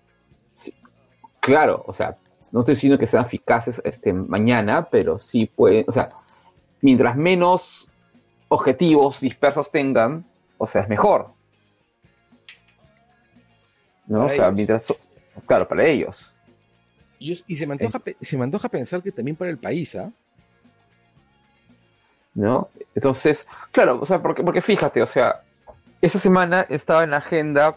claro, 1.40 1.84
o 1.88 1.94
sea, 1.94 2.18
no 2.52 2.60
estoy 2.60 2.76
diciendo 2.76 3.00
que 3.00 3.08
sean 3.08 3.26
eficaces 3.26 3.82
este, 3.84 4.14
mañana, 4.14 4.88
pero 4.92 5.18
sí 5.18 5.48
pueden, 5.48 5.86
o 5.88 5.92
sea, 5.92 6.08
mientras 6.82 7.20
menos 7.20 7.90
objetivos 8.48 9.20
dispersos 9.20 9.72
tengan, 9.72 10.26
o 10.60 10.68
sea, 10.68 10.82
es 10.82 10.90
mejor. 10.90 11.34
¿No? 14.06 14.28
o 14.28 14.30
sea, 14.30 14.52
mientras, 14.52 14.94
claro, 15.48 15.68
para 15.68 15.88
ellos. 15.88 16.32
Y, 17.18 17.34
se, 17.34 17.66
me 17.66 17.74
antoja, 17.74 18.00
se 18.22 18.38
me 18.38 18.44
antoja 18.44 18.70
pensar 18.70 19.02
que 19.02 19.12
también 19.12 19.36
para 19.36 19.50
el 19.50 19.58
país, 19.58 19.96
¿ah? 19.96 20.14
¿No? 22.36 22.70
Entonces, 22.94 23.48
claro, 23.72 24.00
o 24.02 24.06
sea, 24.06 24.22
porque, 24.22 24.44
porque 24.44 24.62
fíjate, 24.62 25.02
o 25.02 25.08
sea, 25.08 25.42
esa 26.02 26.20
semana 26.20 26.66
estaba 26.70 27.04
en 27.04 27.12
la 27.12 27.18
agenda 27.18 27.76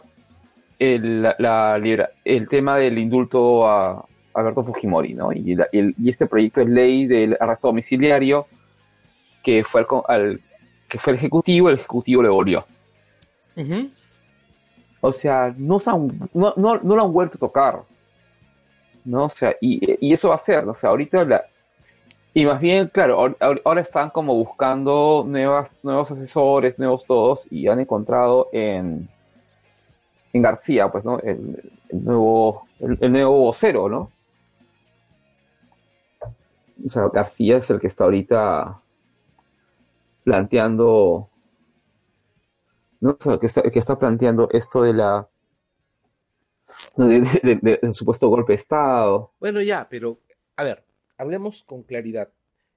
el, 0.77 1.23
la, 1.23 1.81
el 2.23 2.47
tema 2.47 2.77
del 2.77 2.97
indulto 2.97 3.67
a 3.67 4.05
Alberto 4.33 4.63
Fujimori, 4.63 5.13
¿no? 5.13 5.31
Y, 5.33 5.57
y, 5.71 6.09
este 6.09 6.27
proyecto 6.27 6.59
de 6.59 6.67
ley 6.67 7.07
del 7.07 7.37
arresto 7.39 7.69
domiciliario 7.69 8.43
que 9.43 9.63
fue 9.63 9.85
al, 10.07 10.41
que 10.87 10.99
fue 10.99 11.13
el 11.13 11.19
ejecutivo, 11.19 11.69
el 11.69 11.75
ejecutivo 11.75 12.21
le 12.21 12.29
volvió. 12.29 12.65
O 15.01 15.11
sea, 15.11 15.53
no, 15.57 15.77
no, 16.33 16.53
no, 16.55 16.75
lo 16.77 17.03
han 17.03 17.13
vuelto 17.13 17.37
a 17.37 17.39
tocar. 17.39 17.81
¿no? 19.05 19.25
O 19.25 19.29
sea, 19.29 19.55
y, 19.59 20.07
y, 20.07 20.13
eso 20.13 20.29
va 20.29 20.35
a 20.35 20.39
ser, 20.39 20.67
o 20.67 20.73
sea, 20.73 20.91
ahorita 20.91 21.25
la, 21.25 21.43
y 22.33 22.45
más 22.45 22.61
bien, 22.61 22.87
claro, 22.89 23.35
ahora 23.63 23.81
están 23.81 24.11
como 24.11 24.35
buscando 24.35 25.23
nuevas, 25.27 25.77
nuevos 25.81 26.11
asesores, 26.11 26.77
nuevos 26.77 27.05
todos, 27.05 27.47
y 27.49 27.67
han 27.67 27.79
encontrado 27.79 28.49
en, 28.51 29.09
en 30.31 30.41
García, 30.41 30.91
pues, 30.91 31.03
¿no? 31.03 31.19
El, 31.19 31.71
nuevo, 31.91 32.67
el, 32.79 33.11
nuevo 33.11 33.39
vocero, 33.39 33.89
¿no? 33.89 34.11
O 36.85 36.89
sea, 36.89 37.09
García 37.09 37.57
es 37.57 37.69
el 37.71 37.79
que 37.79 37.87
está 37.87 38.03
ahorita 38.03 38.79
planteando, 40.23 41.29
¿no? 43.01 43.17
O 43.25 43.39
que 43.39 43.47
está, 43.47 43.63
que 43.63 43.79
está 43.79 43.97
planteando 43.97 44.47
esto 44.51 44.83
de 44.83 44.93
la, 44.93 45.27
del 46.95 47.93
supuesto 47.93 48.29
golpe 48.29 48.53
de 48.53 48.57
Estado. 48.57 49.31
Bueno, 49.39 49.61
ya, 49.61 49.87
pero, 49.89 50.19
a 50.55 50.63
ver, 50.63 50.83
hablemos 51.19 51.61
con 51.63 51.83
claridad. 51.83 52.29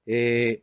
Eh, 0.05 0.63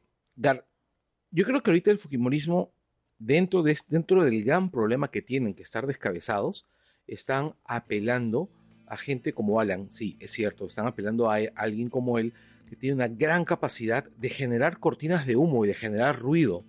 yo 1.32 1.46
creo 1.46 1.64
que 1.64 1.72
ahorita 1.72 1.90
el 1.90 1.98
Fujimorismo, 1.98 2.72
dentro, 3.18 3.64
de, 3.64 3.76
dentro 3.88 4.24
del 4.24 4.44
gran 4.44 4.70
problema 4.70 5.10
que 5.10 5.22
tienen, 5.22 5.56
que 5.56 5.64
estar 5.64 5.88
descabezados, 5.88 6.68
están 7.08 7.56
apelando 7.66 8.50
a 8.86 8.98
gente 8.98 9.34
como 9.34 9.60
Alan. 9.60 9.90
Sí, 9.90 10.18
es 10.20 10.32
cierto, 10.32 10.68
están 10.68 10.88
apelando 10.88 11.32
a, 11.32 11.38
alguien 11.56 11.90
como 11.90 12.20
él, 12.20 12.34
que 12.70 12.76
tiene 12.76 12.96
una 12.96 13.08
gran 13.08 13.46
capacidad 13.46 14.04
de 14.04 14.30
generar 14.30 14.80
cortinas 14.80 15.26
de 15.26 15.38
humo 15.38 15.66
y 15.66 15.70
de 15.70 15.74
generar 15.74 16.20
ruido 16.20 16.64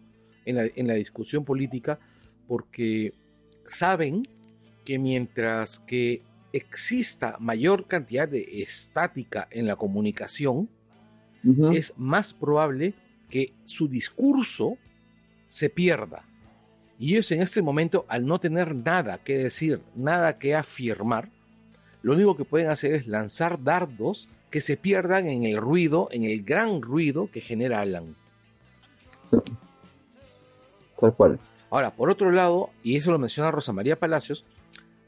en 0.47 0.71
en 0.75 0.87
la 0.87 0.95
discusión 0.95 1.45
política, 1.45 1.99
porque 2.47 3.13
saben 3.67 4.23
que 4.85 4.99
mientras 4.99 5.81
que 5.81 6.23
exista 6.53 7.37
mayor 7.39 7.87
cantidad 7.87 8.29
de 8.29 8.63
estática 8.63 9.49
en 9.51 9.67
la 9.67 9.77
comunicación, 9.77 10.69
es 11.73 11.95
más 11.97 12.35
probable 12.35 12.95
que 13.29 13.53
su 13.65 13.89
discurso 13.89 14.77
se 15.49 15.71
pierda. 15.71 16.25
Y 16.99 17.13
ellos 17.13 17.33
en 17.33 17.41
este 17.41 17.63
momento, 17.63 18.05
al 18.09 18.27
no 18.27 18.39
tener 18.39 18.75
nada 18.75 19.19
que 19.19 19.39
decir, 19.39 19.81
nada 19.95 20.39
que 20.39 20.55
afirmar, 20.55 21.31
lo 22.03 22.15
único 22.15 22.37
que 22.37 22.45
pueden 22.45 22.69
hacer 22.69 22.95
es 22.95 23.07
lanzar 23.07 23.63
dardos 23.63 24.29
que 24.51 24.61
se 24.61 24.77
pierdan 24.77 25.29
en 25.29 25.45
el 25.45 25.57
ruido, 25.57 26.09
en 26.13 26.25
el 26.25 26.43
gran 26.43 26.83
ruido 26.83 27.31
que 27.31 27.41
genera 27.41 27.81
Alan. 27.81 28.17
Tal 30.99 31.15
cual. 31.15 31.39
Ahora, 31.71 31.93
por 31.93 32.11
otro 32.11 32.33
lado, 32.33 32.71
y 32.83 32.97
eso 32.97 33.13
lo 33.13 33.19
menciona 33.19 33.51
Rosa 33.51 33.73
María 33.73 33.99
Palacios, 33.99 34.45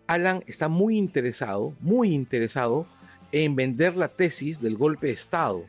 Alan 0.07 0.45
está 0.47 0.69
muy 0.69 0.97
interesado, 0.97 1.75
muy 1.81 2.15
interesado 2.15 2.87
en 3.33 3.57
vender 3.57 3.97
la 3.97 4.09
tesis 4.09 4.61
del 4.61 4.77
golpe 4.77 5.09
de 5.09 5.15
Estado 5.15 5.65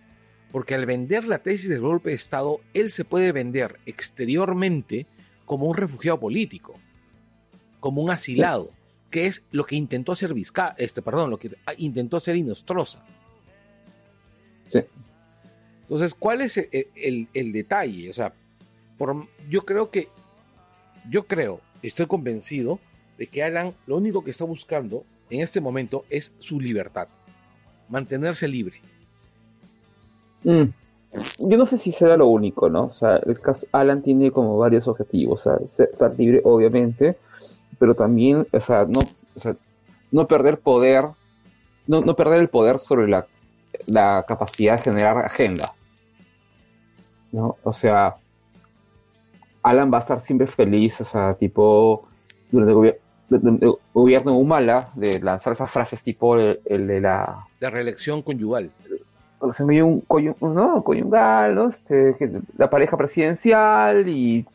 porque 0.54 0.76
al 0.76 0.86
vender 0.86 1.26
la 1.26 1.40
tesis 1.40 1.68
del 1.68 1.82
golpe 1.82 2.12
de 2.12 2.16
Estado, 2.16 2.62
él 2.76 2.92
se 2.92 3.04
puede 3.04 3.32
vender 3.32 3.80
exteriormente 3.88 5.08
como 5.46 5.66
un 5.66 5.76
refugiado 5.76 6.20
político, 6.20 6.76
como 7.80 8.04
un 8.04 8.12
asilado, 8.12 8.70
que 9.10 9.26
es 9.26 9.46
lo 9.50 9.66
que 9.66 9.76
intentó 9.76 10.12
hacer 10.12 10.32
Vizca, 10.32 10.76
este, 10.78 11.02
perdón, 11.02 11.32
lo 11.32 11.40
que 11.40 11.50
intentó 11.80 12.18
hacer 12.18 12.36
Inostroza. 12.36 13.04
Sí. 14.68 14.82
Entonces, 15.82 16.14
¿cuál 16.14 16.42
es 16.42 16.58
el, 16.60 17.52
detalle? 17.52 18.12
O 18.12 18.14
sea, 18.14 18.32
por, 19.00 19.26
yo 19.50 19.66
creo 19.66 19.90
que, 19.90 20.08
yo 21.10 21.26
creo, 21.26 21.62
estoy 21.82 22.06
convencido 22.06 22.80
de 23.18 23.26
que 23.26 23.42
Alan 23.42 23.74
lo 23.88 23.98
único 23.98 24.24
que 24.24 24.30
está 24.30 24.46
buscando 24.46 25.04
en 25.32 25.42
este 25.42 25.62
momento 25.62 26.06
es 26.12 26.36
su 26.38 26.62
libertad, 26.62 27.08
mantenerse 27.90 28.48
libre 28.48 28.93
Mm. 30.44 30.74
Yo 31.40 31.58
no 31.58 31.66
sé 31.66 31.78
si 31.78 31.92
será 31.92 32.18
lo 32.18 32.28
único, 32.28 32.70
¿no? 32.70 32.86
O 32.86 32.92
sea, 32.92 33.18
el 33.18 33.40
caso 33.40 33.68
Alan 33.72 34.02
tiene 34.02 34.32
como 34.32 34.58
varios 34.58 34.88
objetivos. 34.88 35.46
O 35.46 35.68
sea, 35.68 35.86
estar 35.86 36.14
libre, 36.18 36.42
obviamente, 36.44 37.18
pero 37.78 37.94
también, 37.96 38.48
o 38.52 38.60
sea, 38.60 38.86
no, 38.86 39.02
no 40.12 40.28
perder 40.28 40.60
poder, 40.60 41.06
no, 41.88 42.02
no, 42.02 42.16
perder 42.16 42.40
el 42.40 42.50
poder 42.50 42.80
sobre 42.80 43.08
la, 43.08 43.28
la 43.86 44.24
capacidad 44.28 44.78
de 44.78 44.84
generar 44.84 45.18
agenda. 45.18 45.74
¿No? 47.32 47.58
O 47.64 47.74
sea, 47.74 48.16
Alan 49.62 49.92
va 49.92 49.98
a 49.98 50.02
estar 50.02 50.20
siempre 50.20 50.48
feliz, 50.48 51.02
o 51.02 51.06
sea, 51.06 51.34
tipo, 51.36 52.02
durante 52.52 53.00
el, 53.30 53.76
gobierno 53.94 54.36
Humala, 54.36 54.90
de 54.96 55.20
lanzar 55.20 55.54
esas 55.54 55.70
frases 55.70 56.04
tipo 56.04 56.36
el, 56.38 56.60
el 56.66 56.88
de 56.88 57.02
la... 57.02 57.40
De 57.60 57.70
reelección 57.70 58.22
conyugal 58.22 58.72
dio 59.68 59.86
un 59.86 60.04
¿no? 60.42 60.84
conyugal, 60.84 61.56
¿no? 61.56 61.70
Este, 61.70 62.16
la 62.58 62.70
pareja 62.70 62.98
presidencial 62.98 64.08
y 64.08 64.46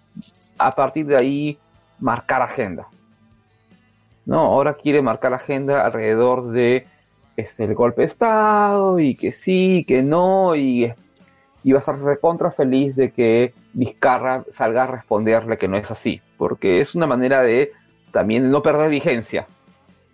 a 0.59 0.71
partir 0.73 1.07
de 1.07 1.17
ahí 1.17 1.59
marcar 2.01 2.43
agenda. 2.43 2.87
¿no? 4.29 4.41
Ahora 4.41 4.75
quiere 4.75 5.01
marcar 5.01 5.33
agenda 5.33 5.85
alrededor 5.85 6.51
de 6.51 6.87
este, 7.37 7.65
el 7.65 7.75
golpe 7.75 8.03
de 8.03 8.07
Estado 8.07 8.99
y 9.01 9.15
que 9.15 9.33
sí, 9.33 9.85
que 9.89 10.03
no, 10.03 10.55
y, 10.55 10.93
y 11.65 11.73
va 11.73 11.79
a 11.79 11.81
estar 11.81 11.99
recontra 11.99 12.51
feliz 12.51 12.95
de 12.97 13.11
que 13.11 13.55
Vizcarra 13.73 14.45
salga 14.51 14.85
a 14.85 14.87
responderle 14.87 15.57
que 15.57 15.67
no 15.67 15.79
es 15.79 15.91
así, 15.91 16.21
porque 16.37 16.81
es 16.81 16.95
una 16.95 17.07
manera 17.07 17.43
de 17.43 17.73
también 18.13 18.51
no 18.51 18.63
perder 18.63 18.91
vigencia, 18.91 19.47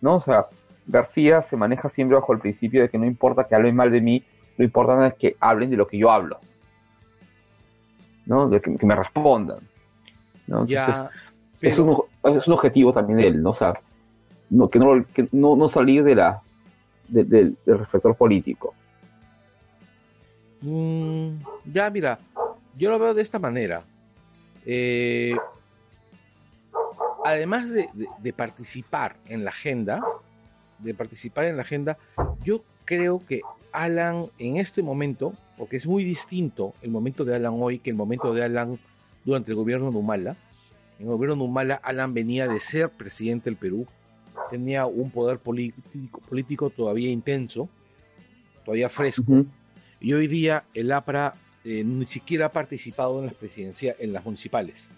¿no? 0.01 0.17
O 0.17 0.21
sea, 0.21 0.47
García 0.87 1.43
se 1.43 1.57
maneja 1.57 1.89
siempre 1.89 2.15
bajo 2.15 2.33
el 2.33 2.39
principio 2.39 2.83
de 2.83 2.89
que 2.89 2.99
no 2.99 3.07
importa 3.07 3.45
que 3.45 3.57
hable 3.57 3.73
mal 3.73 3.91
de 3.91 4.01
mí, 4.01 4.25
lo 4.57 4.65
importante 4.65 5.09
es 5.09 5.15
que 5.15 5.37
hablen 5.41 5.71
de 5.71 5.77
lo 5.77 5.87
que 5.87 5.99
yo 5.99 6.11
hablo. 6.11 6.39
¿no? 8.27 8.49
De 8.49 8.61
que, 8.61 8.87
me 8.87 8.95
respondan. 8.95 9.59
¿no? 10.47 10.67
Ya, 10.67 11.11
es, 11.63 11.79
un, 11.79 12.03
es, 12.25 12.49
un, 12.49 12.55
objetivo 12.55 12.93
también 12.93 13.19
de 13.19 13.27
él, 13.29 13.43
¿no? 13.43 13.51
O 13.51 13.55
sea, 13.55 13.75
no, 14.51 14.69
que, 14.69 14.79
no, 14.79 15.05
que 15.13 15.29
no, 15.33 15.57
no 15.57 15.69
salir 15.69 16.05
de 16.05 16.15
la, 16.15 16.43
del 17.09 17.57
reflector 17.67 18.15
político. 18.17 18.75
Mm, 20.61 21.37
ya, 21.73 21.91
mira, 21.91 22.19
yo 22.77 22.91
lo 22.91 22.99
veo 22.99 23.15
de 23.15 23.23
esta 23.23 23.39
manera. 23.39 23.83
Eh, 24.67 25.37
además 27.25 27.71
de, 27.71 27.89
de, 28.19 28.33
participar 28.33 29.17
en 29.27 29.45
la 29.45 29.51
agenda, 29.51 30.03
de 30.79 30.95
participar 30.95 31.45
en 31.45 31.57
la 31.57 31.63
agenda, 31.63 31.99
yo 32.43 32.63
creo 32.85 33.23
que 33.27 33.43
Alan 33.75 34.27
en 34.39 34.57
este 34.57 34.83
momento, 34.83 35.35
porque 35.59 35.77
es 35.77 35.87
muy 35.87 36.05
distinto 36.05 36.75
el 36.81 36.91
momento 36.91 37.25
de 37.25 37.35
Alan 37.35 37.55
hoy 37.57 37.81
que 37.81 37.91
el 37.91 37.97
momento 37.97 38.33
de 38.33 38.45
Alan 38.45 38.79
durante 39.25 39.51
el 39.51 39.57
gobierno 39.57 39.91
de 39.91 39.99
Humala. 39.99 40.37
En 41.01 41.07
el 41.07 41.13
gobierno 41.13 41.35
de 41.35 41.43
Humala, 41.43 41.75
Alan 41.83 42.15
venía 42.15 42.47
de 42.47 42.61
ser 42.61 42.89
presidente 42.89 43.51
del 43.51 43.57
Perú, 43.57 43.87
tenía 44.49 44.87
un 44.87 45.11
poder 45.11 45.39
político, 45.39 46.21
político 46.21 46.71
todavía 46.71 47.11
intenso, 47.11 47.69
todavía 48.65 48.89
fresco, 48.89 49.45
y 50.01 50.13
hoy 50.13 50.29
día 50.29 50.65
el 50.73 50.93
APRA 50.93 51.35
eh, 51.65 51.83
ni 51.83 52.05
siquiera 52.05 52.47
ha 52.47 52.53
participado 52.53 53.19
en 53.19 53.27
las 53.27 53.35
presidencias, 53.35 53.97
en 53.99 54.13
las 54.13 54.25
municipales. 54.25 54.89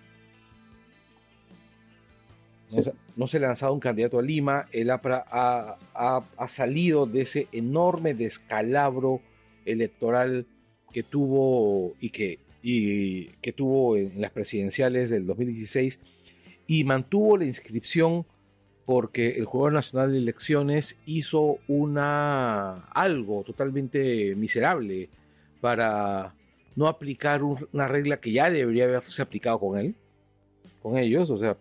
No, 3.16 3.28
se, 3.28 3.36
ha 3.36 3.40
lanzado 3.40 3.72
un 3.72 3.80
candidato 3.80 4.18
a 4.18 4.22
Lima, 4.22 4.66
el 4.72 4.90
APRA 4.90 5.24
ha, 5.28 6.48
salido 6.48 7.06
de 7.06 7.22
ese 7.22 7.48
enorme 7.52 8.14
descalabro 8.14 9.20
electoral 9.64 10.46
que 10.92 11.02
tuvo 11.02 11.94
y 12.00 12.10
que, 12.10 12.40
y 12.62 13.26
que 13.40 13.52
tuvo 13.52 13.96
en 13.96 14.20
las 14.20 14.32
presidenciales 14.32 15.10
del 15.10 15.26
2016 15.26 16.00
y 16.66 16.84
mantuvo 16.84 17.36
la 17.36 17.44
inscripción 17.44 18.26
porque 18.84 19.30
el 19.30 19.44
Jugador 19.44 19.74
Nacional 19.74 20.12
de 20.12 20.18
Elecciones 20.18 20.96
hizo 21.06 21.58
una 21.66 22.86
algo 22.90 23.42
totalmente 23.42 24.34
miserable 24.36 25.08
para 25.60 26.34
no 26.76 26.86
aplicar 26.86 27.42
una 27.42 27.88
regla 27.88 28.20
que 28.20 28.32
ya 28.32 28.50
debería 28.50 28.84
haberse 28.84 29.22
aplicado 29.22 29.58
con 29.58 29.78
él, 29.78 29.94
con 30.82 30.96
ellos, 30.96 31.30
o 31.30 31.36
sea. 31.36 31.56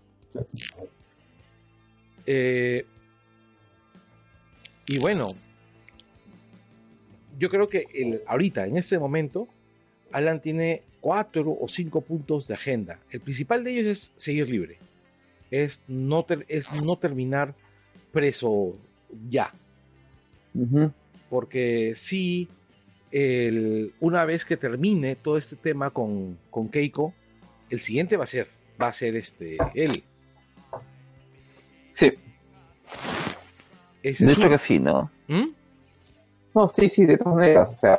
Eh, 2.26 2.86
y 4.88 5.00
bueno, 5.00 5.28
yo 7.38 7.50
creo 7.50 7.68
que 7.68 7.88
el, 7.94 8.22
ahorita, 8.28 8.66
en 8.68 8.78
este 8.78 9.00
momento, 9.00 9.48
Alan 10.12 10.42
tiene 10.42 10.84
cuatro 11.02 11.58
o 11.60 11.68
cinco 11.68 12.02
puntos 12.02 12.48
de 12.48 12.54
agenda. 12.54 13.00
El 13.10 13.20
principal 13.20 13.64
de 13.64 13.72
ellos 13.72 13.86
es 13.88 14.14
seguir 14.18 14.50
libre 14.50 14.78
es 15.52 15.82
no, 15.88 16.26
es 16.48 16.86
no 16.86 16.96
terminar 16.96 17.54
preso 18.12 18.76
ya. 19.30 19.54
Porque 21.30 21.94
si 21.96 22.50
una 24.00 24.26
vez 24.26 24.46
que 24.46 24.58
termine 24.58 25.16
todo 25.16 25.38
este 25.38 25.56
tema 25.56 25.90
con, 25.90 26.38
Keiko, 26.72 27.14
el 27.70 27.80
siguiente 27.80 28.18
va 28.18 28.24
a 28.26 28.28
ser, 28.28 28.48
va 28.82 28.88
a 28.88 28.94
ser 28.94 29.16
este, 29.16 29.58
él. 29.74 29.92
Sí. 31.96 32.12
de 34.04 34.32
hecho 34.34 34.50
que 34.50 34.58
sí, 34.58 34.80
¿no? 34.80 35.10
¿Mm? 35.28 35.46
No, 36.54 36.68
sí, 36.68 36.90
sí, 36.90 37.06
de 37.06 37.18
todas 37.18 37.36
maneras. 37.36 37.72
O 37.74 37.78
sea, 37.78 37.98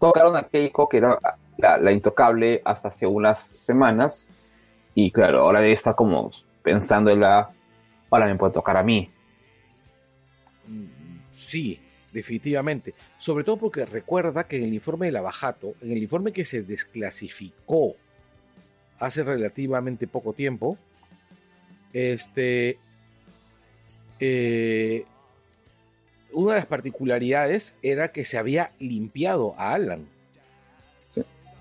tocaron 0.00 0.36
a 0.36 0.42
Keiko, 0.42 0.88
que 0.88 0.96
era 0.96 1.18
la, 1.56 1.78
la, 1.78 1.92
intocable 1.92 2.60
hasta 2.64 2.88
hace 2.88 3.06
unas 3.06 3.40
semanas. 3.40 4.26
Y 4.96 5.12
claro, 5.12 5.42
ahora 5.42 5.60
debe 5.60 5.74
estar 5.74 5.94
como 5.94 6.30
pensando 6.62 7.10
en 7.10 7.20
la, 7.20 7.48
ahora 8.10 8.26
me 8.26 8.36
puede 8.36 8.52
tocar 8.52 8.76
a 8.76 8.82
mí. 8.82 9.08
Sí, 11.30 11.80
definitivamente. 12.12 12.94
Sobre 13.16 13.44
todo 13.44 13.58
porque 13.58 13.86
recuerda 13.86 14.44
que 14.44 14.56
en 14.56 14.64
el 14.64 14.74
informe 14.74 15.06
de 15.06 15.12
la 15.12 15.20
Bajato, 15.20 15.74
en 15.80 15.92
el 15.92 15.98
informe 15.98 16.32
que 16.32 16.44
se 16.44 16.62
desclasificó 16.62 17.94
hace 18.98 19.22
relativamente 19.22 20.08
poco 20.08 20.32
tiempo, 20.32 20.78
este, 21.92 22.78
eh, 24.20 25.04
una 26.32 26.54
de 26.54 26.58
las 26.60 26.66
particularidades 26.66 27.76
era 27.82 28.12
que 28.12 28.24
se 28.24 28.38
había 28.38 28.70
limpiado 28.78 29.54
a 29.58 29.74
Alan. 29.74 30.08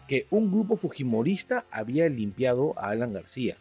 Que 0.07 0.27
un 0.29 0.51
grupo 0.51 0.75
fujimorista 0.75 1.65
había 1.71 2.09
limpiado 2.09 2.77
a 2.77 2.89
Alan 2.89 3.13
García. 3.13 3.55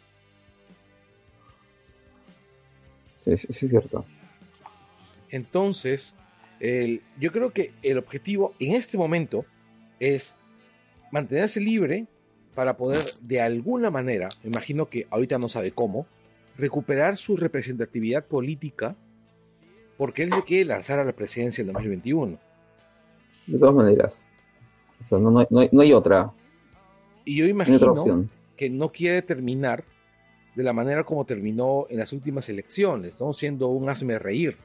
Sí, 3.21 3.37
sí, 3.37 3.47
es 3.49 3.57
cierto. 3.57 4.05
Entonces, 5.29 6.15
yo 7.19 7.31
creo 7.31 7.51
que 7.51 7.71
el 7.81 7.97
objetivo 7.97 8.53
en 8.59 8.75
este 8.75 8.97
momento 8.97 9.45
es 9.99 10.35
mantenerse 11.11 11.59
libre 11.59 12.07
para 12.55 12.77
poder 12.77 13.05
de 13.21 13.41
alguna 13.41 13.89
manera, 13.89 14.29
imagino 14.43 14.89
que 14.89 15.07
ahorita 15.09 15.39
no 15.39 15.49
sabe 15.49 15.71
cómo, 15.71 16.05
recuperar 16.57 17.17
su 17.17 17.37
representatividad 17.37 18.25
política 18.27 18.95
porque 19.97 20.23
él 20.23 20.33
se 20.33 20.43
quiere 20.43 20.65
lanzar 20.65 20.99
a 20.99 21.05
la 21.05 21.13
presidencia 21.13 21.61
en 21.61 21.71
2021. 21.71 22.37
De 23.47 23.59
todas 23.59 23.75
maneras. 23.75 24.27
no, 25.11 25.81
hay, 25.81 25.93
otra. 25.93 26.31
Y 27.25 27.37
yo 27.37 27.45
imagino 27.45 28.27
que 28.55 28.69
no 28.69 28.89
quiere 28.91 29.21
terminar 29.21 29.83
de 30.55 30.63
la 30.63 30.73
manera 30.73 31.03
como 31.03 31.25
terminó 31.25 31.87
en 31.89 31.97
las 31.97 32.13
últimas 32.13 32.47
elecciones, 32.49 33.19
¿no? 33.19 33.33
Siendo 33.33 33.69
un 33.69 33.89
hazme 33.89 34.19
reír. 34.19 34.57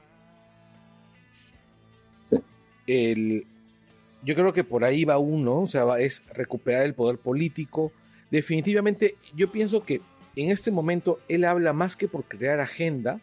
El, 2.85 3.45
yo 4.23 4.33
creo 4.33 4.51
que 4.51 4.63
por 4.63 4.83
ahí 4.83 5.05
va 5.05 5.19
uno, 5.19 5.61
o 5.61 5.67
sea, 5.67 5.99
es 5.99 6.27
recuperar 6.33 6.83
el 6.83 6.95
poder 6.95 7.19
político. 7.19 7.91
Definitivamente, 8.31 9.15
yo 9.35 9.51
pienso 9.51 9.83
que 9.83 10.01
en 10.43 10.51
este 10.51 10.71
momento 10.71 11.19
él 11.27 11.45
habla 11.45 11.73
más 11.73 11.95
que 11.95 12.07
por 12.07 12.25
crear 12.25 12.59
agenda, 12.59 13.19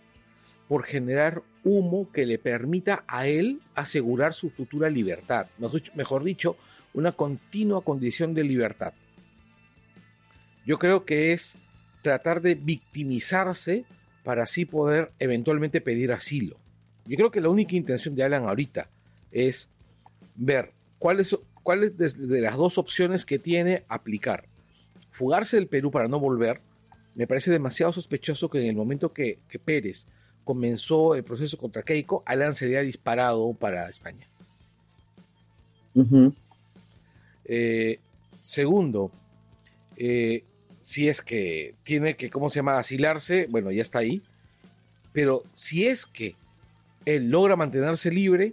por 0.69 0.85
generar 0.85 1.43
humo 1.65 2.11
que 2.13 2.27
le 2.27 2.39
permita 2.39 3.05
a 3.07 3.27
él 3.27 3.61
asegurar 3.75 4.35
su 4.35 4.51
futura 4.51 4.91
libertad, 4.91 5.47
mejor 5.95 6.25
dicho, 6.25 6.57
una 6.95 7.13
continua 7.13 7.83
condición 7.83 8.35
de 8.35 8.45
libertad. 8.45 8.93
Yo 10.65 10.79
creo 10.79 11.05
que 11.05 11.33
es 11.33 11.57
tratar 12.03 12.41
de 12.41 12.55
victimizarse 12.55 13.85
para 14.25 14.45
así 14.45 14.65
poder 14.65 15.13
eventualmente 15.19 15.81
pedir 15.81 16.13
asilo. 16.13 16.57
Yo 17.07 17.17
creo 17.17 17.31
que 17.31 17.41
la 17.41 17.49
única 17.49 17.77
intención 17.77 18.17
de 18.17 18.25
Alan 18.25 18.49
ahorita 18.49 18.89
es 19.31 19.71
ver 20.35 20.73
cuáles 20.99 21.37
cuáles 21.67 21.97
de, 21.99 22.41
las 22.41 22.57
dos 22.57 22.79
opciones 22.79 23.25
que 23.25 23.41
tiene 23.41 23.83
aplicar. 23.89 24.45
Fugarse 25.11 25.57
del 25.57 25.67
Perú 25.67 25.91
para 25.91 26.07
no 26.07 26.21
volver, 26.21 26.61
me 27.17 27.27
parece 27.27 27.51
demasiado 27.51 27.93
sospechoso 27.93 28.51
que 28.51 28.61
en 28.61 28.69
el 28.69 28.77
momento 28.77 29.13
que, 29.13 29.39
Pérez 29.65 30.07
comenzó 30.45 31.15
el 31.15 31.25
proceso 31.25 31.57
contra 31.57 31.83
Keiko, 31.83 32.23
Alan 32.27 32.55
sería 32.55 32.83
disparado 32.83 33.53
para 33.55 33.89
España. 33.89 34.29
Eh, 37.47 37.99
segundo, 38.43 39.11
eh, 39.97 40.45
si 40.81 41.09
es 41.09 41.23
que 41.23 41.75
tiene 41.83 42.17
que, 42.17 42.29
¿cómo 42.29 42.51
se 42.51 42.57
llama?, 42.57 42.79
asilarse, 42.79 43.47
bueno, 43.49 43.73
ya 43.73 43.83
está 43.83 44.01
ahí. 44.01 44.21
Pero 45.15 45.43
si 45.55 45.87
es 45.87 46.05
que 46.05 46.37
él 47.07 47.31
logra 47.31 47.57
mantenerse 47.57 48.11
libre 48.11 48.53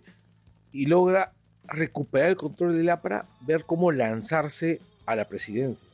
y 0.71 0.85
logra 0.85 1.33
recuperar 1.65 2.29
el 2.29 2.37
control 2.37 2.77
del 2.77 2.89
APRA, 2.89 3.25
ver 3.41 3.65
cómo 3.65 3.91
lanzarse 3.91 4.79
a 5.05 5.17
la 5.17 5.25
presidencia. 5.25 5.87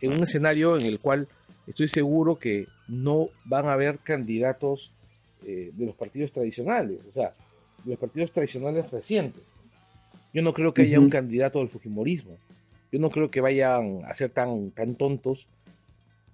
En 0.00 0.12
un 0.12 0.22
escenario 0.22 0.78
en 0.78 0.86
el 0.86 0.98
cual 0.98 1.28
estoy 1.66 1.88
seguro 1.88 2.38
que 2.38 2.66
no 2.86 3.28
van 3.44 3.66
a 3.66 3.72
haber 3.72 3.98
candidatos 3.98 4.92
eh, 5.44 5.70
de 5.74 5.86
los 5.86 5.94
partidos 5.94 6.32
tradicionales, 6.32 7.00
o 7.08 7.12
sea, 7.12 7.32
de 7.84 7.90
los 7.90 7.98
partidos 7.98 8.32
tradicionales 8.32 8.90
recientes. 8.90 9.42
Yo 10.32 10.42
no 10.42 10.52
creo 10.52 10.74
que 10.74 10.82
haya 10.82 11.00
un 11.00 11.10
candidato 11.10 11.58
del 11.58 11.68
Fujimorismo 11.68 12.36
yo 12.90 12.98
no 12.98 13.10
creo 13.10 13.30
que 13.30 13.40
vayan 13.40 14.02
a 14.06 14.14
ser 14.14 14.30
tan, 14.30 14.70
tan 14.70 14.94
tontos 14.94 15.46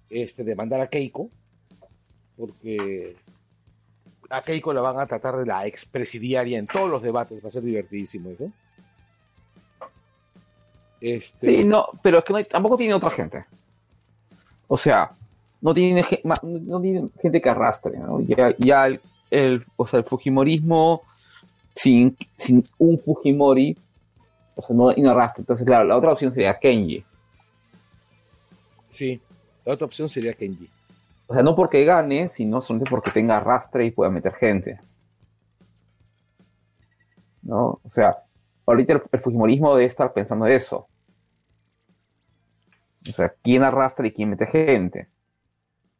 este, 0.09 0.43
de 0.43 0.55
mandar 0.55 0.81
a 0.81 0.87
Keiko, 0.87 1.29
porque 2.37 3.13
a 4.29 4.41
Keiko 4.41 4.73
la 4.73 4.81
van 4.81 4.99
a 4.99 5.05
tratar 5.05 5.37
de 5.37 5.45
la 5.45 5.65
expresidiaria 5.67 6.57
en 6.57 6.67
todos 6.67 6.89
los 6.89 7.01
debates, 7.01 7.43
va 7.43 7.49
a 7.49 7.51
ser 7.51 7.63
divertidísimo 7.63 8.29
eso. 8.29 8.51
Este... 11.01 11.57
Sí, 11.57 11.67
no, 11.67 11.85
pero 12.01 12.19
es 12.19 12.25
que 12.25 12.43
tampoco 12.45 12.77
tiene 12.77 12.93
otra 12.93 13.09
gente. 13.09 13.45
O 14.67 14.77
sea, 14.77 15.11
no 15.61 15.73
tiene, 15.73 16.05
no 16.23 16.81
tiene 16.81 17.09
gente 17.21 17.41
que 17.41 17.49
arrastre, 17.49 17.97
¿no? 17.97 18.19
Ya, 18.21 18.87
el, 19.31 19.65
o 19.75 19.87
sea, 19.87 19.99
el 19.99 20.05
Fujimorismo 20.05 21.01
sin, 21.75 22.15
sin 22.37 22.63
un 22.77 22.99
Fujimori, 22.99 23.77
o 24.55 24.61
sea, 24.61 24.75
no, 24.75 24.91
y 24.91 25.01
no 25.01 25.11
arrastre. 25.11 25.41
Entonces, 25.41 25.65
claro, 25.65 25.85
la 25.85 25.97
otra 25.97 26.13
opción 26.13 26.33
sería 26.33 26.57
Kenji. 26.57 27.03
Sí, 28.89 29.19
la 29.65 29.73
otra 29.73 29.85
opción 29.85 30.07
sería 30.07 30.33
Kenji. 30.33 30.69
O 31.27 31.33
sea, 31.33 31.43
no 31.43 31.55
porque 31.55 31.83
gane, 31.83 32.29
sino 32.29 32.61
solamente 32.61 32.89
porque 32.89 33.11
tenga 33.11 33.37
arrastre 33.37 33.85
y 33.85 33.91
pueda 33.91 34.11
meter 34.11 34.33
gente. 34.33 34.79
¿No? 37.41 37.79
O 37.83 37.89
sea, 37.89 38.17
ahorita 38.65 38.93
el, 38.93 39.19
Fujimorismo 39.19 39.75
debe 39.75 39.85
estar 39.85 40.11
pensando 40.13 40.45
eso. 40.47 40.87
O 43.07 43.11
sea, 43.11 43.33
¿quién 43.41 43.63
arrastra 43.63 44.07
y 44.07 44.11
quién 44.11 44.29
mete 44.29 44.45
gente? 44.45 45.07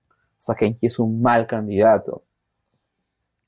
O 0.09 0.41
sea, 0.45 0.55
Kenji 0.55 0.87
es 0.87 0.99
un 0.99 1.21
mal 1.21 1.45
candidato. 1.45 2.23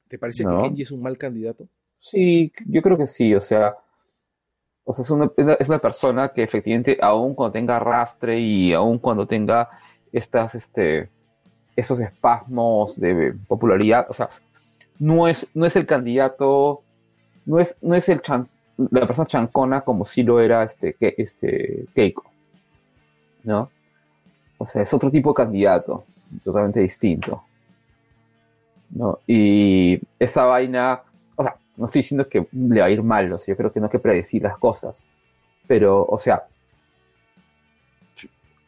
¿Te 0.08 0.18
parece 0.18 0.44
que 0.44 0.50
Kenji 0.50 0.84
es 0.84 0.92
un 0.92 1.02
mal 1.02 1.18
candidato? 1.18 1.68
Sí, 1.98 2.52
yo 2.66 2.82
creo 2.82 2.98
que 2.98 3.08
sí. 3.08 3.34
O 3.34 3.42
sea, 3.42 3.76
o 4.84 4.94
sea 4.94 5.04
es, 5.04 5.10
una, 5.10 5.32
es 5.60 5.68
una 5.68 5.80
persona 5.80 6.30
que 6.30 6.44
efectivamente, 6.44 6.98
aun 7.02 7.34
cuando 7.34 7.54
tenga 7.54 7.78
arrastre 7.78 8.40
y 8.40 8.74
aun 8.74 9.00
cuando 9.00 9.26
tenga 9.26 9.70
estas, 10.12 10.56
este, 10.56 11.10
esos 11.76 12.00
espasmos 12.00 13.00
de 13.00 13.36
popularidad, 13.48 14.06
o 14.10 14.14
sea, 14.14 14.28
no 15.00 15.28
es, 15.28 15.56
no 15.56 15.66
es 15.66 15.76
el 15.76 15.86
candidato, 15.86 16.84
no 17.46 17.60
es, 17.60 17.78
no 17.82 17.96
es 17.96 18.10
el 18.10 18.22
la 18.78 19.08
persona 19.08 19.26
chancona 19.26 19.82
como 19.82 20.06
si 20.06 20.24
lo 20.24 20.40
era 20.40 20.64
este, 20.64 20.96
este 21.00 21.86
Keiko, 21.94 22.24
¿no? 23.44 23.70
O 24.58 24.66
sea, 24.66 24.82
es 24.82 24.94
otro 24.94 25.12
tipo 25.12 25.32
de 25.32 25.36
candidato, 25.36 26.06
totalmente 26.44 26.80
distinto, 26.80 27.44
¿no? 28.92 29.20
Y 29.28 30.00
esa 30.20 30.46
vaina, 30.46 31.02
o 31.36 31.44
sea, 31.44 31.58
no 31.78 31.86
estoy 31.86 32.00
diciendo 32.02 32.28
que 32.28 32.48
le 32.52 32.80
va 32.80 32.88
a 32.88 32.90
ir 32.90 33.04
mal, 33.04 33.32
o 33.34 33.38
sea, 33.38 33.54
yo 33.54 33.58
creo 33.58 33.72
que 33.72 33.80
no 33.80 33.88
hay 33.88 33.92
que 33.92 34.00
predecir 34.00 34.44
las 34.44 34.58
cosas, 34.58 35.04
pero, 35.68 36.06
o 36.06 36.18
sea, 36.18 36.44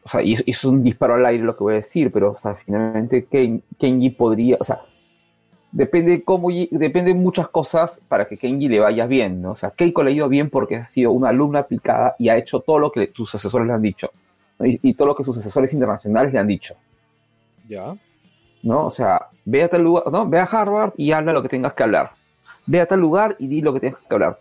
o 0.03 0.07
sea, 0.09 0.23
y, 0.23 0.35
es 0.45 0.63
un 0.63 0.83
disparo 0.83 1.15
al 1.15 1.25
aire 1.25 1.43
lo 1.43 1.55
que 1.55 1.63
voy 1.63 1.73
a 1.73 1.77
decir, 1.77 2.11
pero 2.11 2.31
o 2.31 2.35
sea, 2.35 2.55
finalmente 2.55 3.27
Kenji 3.77 4.09
podría, 4.11 4.57
o 4.59 4.63
sea, 4.63 4.81
depende 5.71 6.23
cómo, 6.23 6.49
depende 6.49 7.13
de 7.13 7.19
muchas 7.19 7.47
cosas 7.49 8.01
para 8.07 8.27
que 8.27 8.37
Kenji 8.37 8.67
le 8.67 8.79
vaya 8.79 9.05
bien, 9.05 9.41
¿no? 9.41 9.51
O 9.51 9.55
sea, 9.55 9.71
Keiko 9.71 10.03
le 10.03 10.11
ha 10.11 10.13
ido 10.13 10.29
bien 10.29 10.49
porque 10.49 10.75
ha 10.75 10.85
sido 10.85 11.11
una 11.11 11.29
alumna 11.29 11.59
aplicada 11.59 12.15
y 12.17 12.29
ha 12.29 12.37
hecho 12.37 12.59
todo 12.59 12.79
lo 12.79 12.91
que 12.91 13.11
sus 13.15 13.33
asesores 13.35 13.67
le 13.67 13.73
han 13.73 13.81
dicho, 13.81 14.11
y, 14.59 14.93
todo 14.93 15.09
lo 15.09 15.15
que 15.15 15.23
sus 15.23 15.37
asesores 15.37 15.71
internacionales 15.73 16.33
le 16.33 16.39
han 16.39 16.47
dicho. 16.47 16.75
Ya. 17.67 17.95
¿No? 18.63 18.87
O 18.87 18.89
sea, 18.89 19.27
ve 19.45 19.63
a 19.63 19.69
tal 19.69 19.83
lugar, 19.83 20.11
¿no? 20.11 20.27
Ve 20.27 20.39
a 20.39 20.43
Harvard 20.43 20.93
y 20.97 21.11
habla 21.11 21.31
lo 21.31 21.41
que 21.41 21.49
tengas 21.49 21.73
que 21.73 21.83
hablar. 21.83 22.09
Ve 22.67 22.81
a 22.81 22.85
tal 22.85 22.99
lugar 22.99 23.35
y 23.39 23.47
di 23.47 23.61
lo 23.61 23.73
que 23.73 23.79
tengas 23.79 24.01
que 24.01 24.13
hablar. 24.13 24.37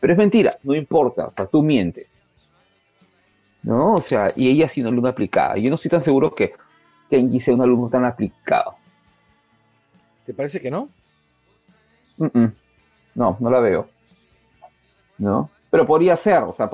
Pero 0.00 0.12
es 0.14 0.18
mentira, 0.18 0.50
no 0.62 0.74
importa, 0.74 1.26
o 1.26 1.32
sea, 1.36 1.46
tú 1.46 1.62
mientes. 1.62 2.06
¿no? 3.62 3.94
O 3.94 4.02
sea, 4.02 4.26
y 4.36 4.48
ella 4.48 4.66
ha 4.66 4.68
sido 4.68 4.88
una 4.88 4.94
alumna 4.94 5.10
aplicada. 5.10 5.56
Yo 5.56 5.68
no 5.70 5.76
estoy 5.76 5.90
tan 5.90 6.02
seguro 6.02 6.34
que 6.34 6.54
Kenji 7.08 7.40
sea 7.40 7.54
un 7.54 7.62
alumno 7.62 7.88
tan 7.88 8.04
aplicado. 8.04 8.76
¿Te 10.30 10.34
parece 10.34 10.60
que 10.60 10.70
no? 10.70 10.88
No, 13.16 13.36
no 13.40 13.50
la 13.50 13.58
veo. 13.58 13.84
¿No? 15.18 15.50
Pero 15.68 15.84
podría 15.84 16.16
ser, 16.16 16.44
o 16.44 16.52
sea, 16.52 16.70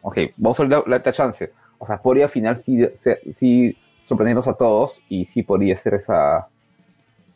ok, 0.00 0.18
vamos 0.38 0.58
a 0.58 0.64
ver 0.64 0.88
la, 0.88 1.12
chance. 1.12 1.52
O 1.76 1.84
sea, 1.84 2.00
podría 2.00 2.24
al 2.24 2.30
final 2.30 2.56
sí, 2.56 3.76
sorprendernos 4.04 4.48
a 4.48 4.54
todos 4.54 5.02
y 5.10 5.26
sí 5.26 5.42
podría 5.42 5.76
ser 5.76 5.92
esa, 5.92 6.48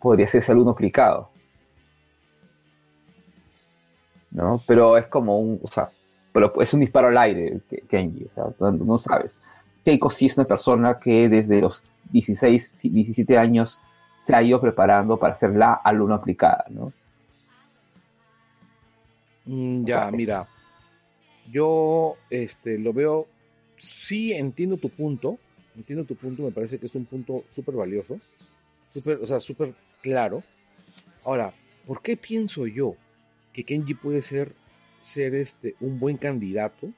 podría 0.01 0.27
ser 0.27 0.39
ese 0.39 0.53
alumno 0.53 0.71
aplicado. 0.71 1.29
¿No? 4.31 4.63
Pero 4.67 4.97
es 4.97 5.09
como 5.09 5.39
un, 5.39 5.61
o 5.63 5.71
sea, 5.71 5.91
pero 6.33 6.59
es 6.59 6.73
un 6.73 6.81
disparo 6.81 7.09
al 7.09 7.19
aire, 7.19 7.61
Kenji, 7.87 8.25
o 8.25 8.31
sea, 8.31 8.45
no, 8.61 8.99
sabes. 8.99 9.43
Keiko 9.85 10.09
sí 10.09 10.25
es 10.25 10.39
una 10.39 10.47
persona 10.47 10.99
que 10.99 11.29
desde 11.29 11.61
los 11.61 11.83
16, 12.13 12.81
17 12.85 13.37
años 13.37 13.79
se 14.16 14.35
ha 14.35 14.42
ido 14.42 14.61
preparando 14.61 15.18
para 15.18 15.35
ser 15.35 15.50
la 15.50 15.74
alumna 15.74 16.16
aplicada, 16.16 16.64
¿no? 16.70 16.92
Mm, 19.46 19.85
ya, 19.85 20.11
mira, 20.11 20.48
yo 21.50 22.16
este, 22.31 22.79
lo 22.79 22.92
veo, 22.92 23.27
sí 23.77 24.33
entiendo 24.33 24.77
tu 24.77 24.88
punto, 24.88 25.37
entiendo 25.77 26.05
tu 26.05 26.16
punto, 26.16 26.42
me 26.42 26.53
parece 26.53 26.79
que 26.79 26.87
es 26.87 26.94
un 26.94 27.05
punto 27.05 27.44
súper 27.48 27.74
valioso, 27.74 28.16
super, 28.88 29.18
o 29.20 29.27
sea, 29.27 29.40
súper 29.40 29.74
claro. 30.00 30.42
Ahora, 31.24 31.53
¿por 31.87 32.00
qué 32.00 32.16
pienso 32.16 32.66
yo 32.66 32.96
que 33.53 33.64
Kenji 33.64 33.94
puede 33.94 34.22
ser 34.22 34.55
ser 35.05 35.35
este, 35.35 35.77
un 35.81 36.00
buen 36.00 36.16
candidato 36.16 36.88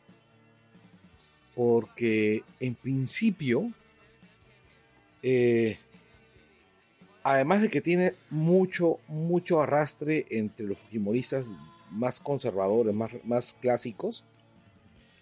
porque 1.57 2.45
en 2.61 2.75
principio, 2.75 3.73
eh, 5.23 5.79
además 7.33 7.61
de 7.61 7.69
que 7.69 7.81
tiene 7.81 8.15
mucho, 8.31 9.01
mucho 9.09 9.61
arrastre 9.61 10.27
entre 10.31 10.65
los 10.65 10.79
fujimoristas 10.79 11.51
más 11.91 12.21
conservadores, 12.21 12.95
más, 12.95 13.11
más 13.25 13.59
clásicos, 13.61 14.25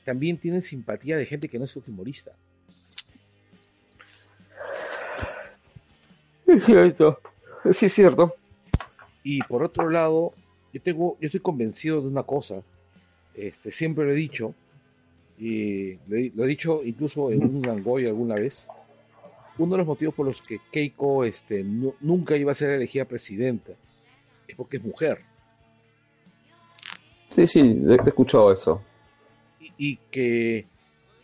también 0.05 0.37
tiene 0.37 0.61
simpatía 0.61 1.17
de 1.17 1.25
gente 1.25 1.49
que 1.49 1.59
no 1.59 1.65
es 1.65 1.73
fujimorista. 1.73 2.33
Es 6.47 6.65
cierto, 6.65 7.21
sí 7.73 7.87
es 7.87 7.93
cierto. 7.95 8.35
Y 9.23 9.41
por 9.45 9.63
otro 9.63 9.89
lado, 9.89 10.35
yo 10.75 10.83
tengo, 10.83 11.17
yo 11.21 11.27
estoy 11.27 11.41
convencido 11.41 12.03
de 12.03 12.09
una 12.09 12.23
cosa, 12.23 12.63
este, 13.35 13.73
siempre 13.73 14.05
lo 14.05 14.13
he 14.13 14.15
dicho, 14.15 14.55
y 15.39 15.95
lo 16.07 16.45
he, 16.45 16.47
dicho 16.47 16.83
incluso 16.85 17.31
en 17.31 17.43
un 17.45 17.67
Angoy 17.67 18.07
alguna 18.07 18.35
vez. 18.35 18.69
Uno 19.59 19.73
de 19.73 19.79
los 19.79 19.87
motivos 19.87 20.15
por 20.15 20.27
los 20.27 20.43
que 20.43 20.61
Keiko 20.71 21.25
este, 21.25 21.65
nunca 21.65 22.37
iba 22.37 22.53
a 22.53 22.55
ser 22.55 22.71
elegida 22.71 23.05
presidenta 23.05 23.73
es 24.49 24.57
porque 24.57 24.79
es 24.79 24.85
mujer. 24.85 25.21
Sí, 27.29 27.47
sí, 27.47 27.61
he, 27.61 28.09
escuchado 28.09 28.53
eso. 28.53 28.81
Y, 29.79 29.97
que 30.11 30.67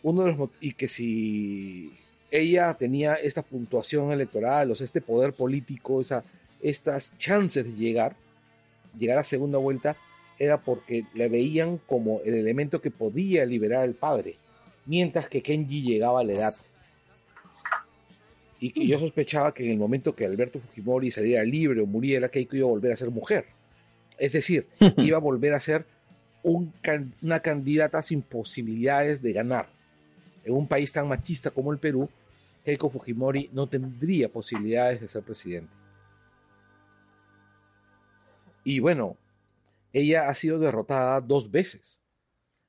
uno 0.03 0.23
de 0.23 0.33
los 0.33 0.49
y 0.59 0.73
que 0.73 0.87
si 0.87 1.93
ella 2.29 2.73
tenía 2.73 3.15
esta 3.15 3.43
puntuación 3.43 4.11
electoral, 4.11 4.71
o 4.71 4.75
sea, 4.75 4.85
este 4.85 5.01
poder 5.01 5.33
político, 5.33 6.01
esa, 6.01 6.23
estas 6.61 7.17
chances 7.17 7.65
de 7.65 7.73
llegar, 7.73 8.15
llegar 8.97 9.17
a 9.19 9.23
segunda 9.23 9.57
vuelta, 9.57 9.95
era 10.39 10.59
porque 10.59 11.05
le 11.13 11.29
veían 11.29 11.79
como 11.85 12.21
el 12.25 12.33
elemento 12.33 12.81
que 12.81 12.89
podía 12.89 13.45
liberar 13.45 13.83
al 13.83 13.93
padre, 13.93 14.37
mientras 14.85 15.29
que 15.29 15.41
Kenji 15.41 15.81
llegaba 15.81 16.21
a 16.21 16.23
la 16.23 16.33
edad. 16.33 16.55
Y 18.63 18.71
que 18.71 18.85
yo 18.85 18.99
sospechaba 18.99 19.55
que 19.55 19.65
en 19.65 19.71
el 19.71 19.77
momento 19.79 20.15
que 20.15 20.23
Alberto 20.23 20.59
Fujimori 20.59 21.09
saliera 21.09 21.43
libre 21.43 21.81
o 21.81 21.87
muriera, 21.87 22.29
Keiko 22.29 22.55
iba 22.55 22.67
a 22.67 22.69
volver 22.69 22.91
a 22.91 22.95
ser 22.95 23.09
mujer. 23.09 23.45
Es 24.19 24.33
decir, 24.33 24.67
iba 24.97 25.17
a 25.17 25.19
volver 25.19 25.55
a 25.55 25.59
ser 25.59 25.83
una 26.43 27.39
candidata 27.39 28.03
sin 28.03 28.21
posibilidades 28.21 29.19
de 29.23 29.33
ganar. 29.33 29.67
En 30.43 30.53
un 30.53 30.67
país 30.67 30.91
tan 30.91 31.09
machista 31.09 31.49
como 31.49 31.73
el 31.73 31.79
Perú, 31.79 32.07
Keiko 32.63 32.91
Fujimori 32.91 33.49
no 33.51 33.67
tendría 33.67 34.29
posibilidades 34.29 35.01
de 35.01 35.07
ser 35.07 35.23
presidente. 35.23 35.73
Y 38.63 38.79
bueno, 38.79 39.17
ella 39.91 40.29
ha 40.29 40.35
sido 40.35 40.59
derrotada 40.59 41.19
dos 41.19 41.49
veces. 41.49 41.99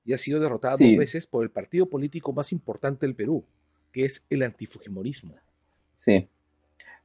Y 0.07 0.14
ha 0.14 0.18
sido 0.18 0.40
derrotada 0.40 0.78
dos 0.78 0.96
veces 0.96 1.26
por 1.26 1.44
el 1.44 1.50
partido 1.50 1.85
político 1.85 2.33
más 2.33 2.50
importante 2.50 3.05
del 3.05 3.14
Perú, 3.14 3.44
que 3.92 4.07
es 4.07 4.24
el 4.31 4.42
antifujimorismo. 4.42 5.37
Sí. 6.02 6.28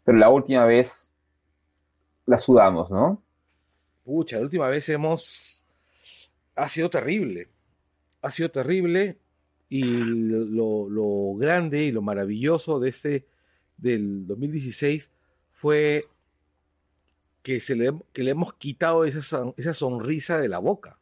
Pero 0.04 0.18
la 0.18 0.30
última 0.30 0.66
vez 0.66 1.12
la 2.26 2.40
sudamos, 2.40 2.90
¿no? 2.90 3.22
Pucha, 4.04 4.38
la 4.38 4.44
última 4.44 4.70
vez 4.70 4.90
hemos. 4.90 5.64
Ha 6.56 6.68
sido 6.68 6.90
terrible. 6.90 7.48
Ha 8.24 8.32
sido 8.32 8.50
terrible. 8.50 9.18
Y 9.70 9.84
lo, 9.84 10.90
lo 10.90 11.36
grande 11.38 11.84
y 11.84 11.92
lo 11.92 12.02
maravilloso 12.02 12.80
de 12.80 12.90
este 12.90 13.28
del 13.78 14.26
2016 14.26 15.12
fue 15.54 16.02
que, 17.44 17.60
se 17.60 17.76
le, 17.76 17.94
que 18.14 18.24
le 18.24 18.32
hemos 18.32 18.54
quitado 18.54 19.06
esa, 19.06 19.54
esa 19.58 19.74
sonrisa 19.74 20.40
de 20.40 20.48
la 20.48 20.60
boca. 20.60 20.98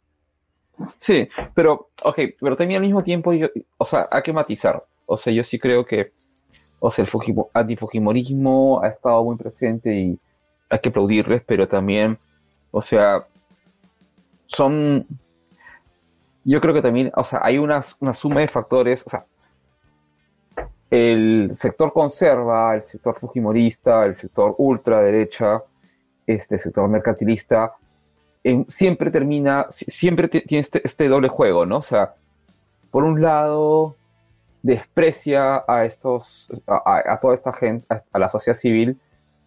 Sí, 1.00 1.30
pero, 1.54 1.92
ok, 2.04 2.20
pero 2.40 2.58
también 2.58 2.80
al 2.80 2.86
mismo 2.86 3.04
tiempo, 3.04 3.32
yo, 3.34 3.48
o 3.78 3.86
sea, 3.86 4.10
hay 4.12 4.22
que 4.24 4.34
matizar. 4.34 4.84
O 5.06 5.16
sea, 5.16 5.32
yo 5.32 5.44
sí 5.44 5.60
creo 5.60 5.86
que, 5.86 6.08
o 6.80 6.90
sea, 6.90 7.06
el 7.06 7.36
antifujimorismo 7.54 8.82
ha 8.82 8.88
estado 8.88 9.24
muy 9.24 9.36
presente 9.36 9.94
y 9.94 10.20
hay 10.70 10.80
que 10.80 10.90
aplaudirles, 10.90 11.44
pero 11.46 11.68
también, 11.68 12.18
o 12.72 12.82
sea, 12.82 13.26
son, 14.46 15.06
yo 16.44 16.60
creo 16.60 16.74
que 16.74 16.82
también, 16.82 17.12
o 17.16 17.24
sea, 17.24 17.40
hay 17.44 17.58
una, 17.58 17.84
una 18.00 18.14
suma 18.14 18.42
de 18.42 18.48
factores, 18.48 19.04
o 19.06 19.10
sea, 19.10 19.26
el 20.92 21.52
sector 21.54 21.92
conserva, 21.92 22.76
el 22.76 22.84
sector 22.84 23.18
fujimorista, 23.20 24.06
el 24.06 24.16
sector 24.16 24.56
ultraderecha, 24.58 25.62
este 26.26 26.58
sector 26.58 26.88
mercantilista 26.88 27.74
siempre 28.68 29.10
termina, 29.10 29.68
siempre 29.72 30.28
tiene 30.28 30.62
este, 30.62 30.82
este, 30.84 31.08
doble 31.10 31.28
juego, 31.28 31.66
¿no? 31.66 31.78
O 31.78 31.82
sea, 31.82 32.14
por 32.92 33.04
un 33.04 33.22
lado, 33.22 33.96
desprecia 34.66 35.64
a 35.68 35.86
estos, 35.86 36.50
a, 36.66 37.20
toda 37.22 37.36
esta 37.36 37.54
gente, 37.54 37.86
a, 38.12 38.18
la 38.18 38.30
sociedad 38.30 38.58
civil, 38.58 39.00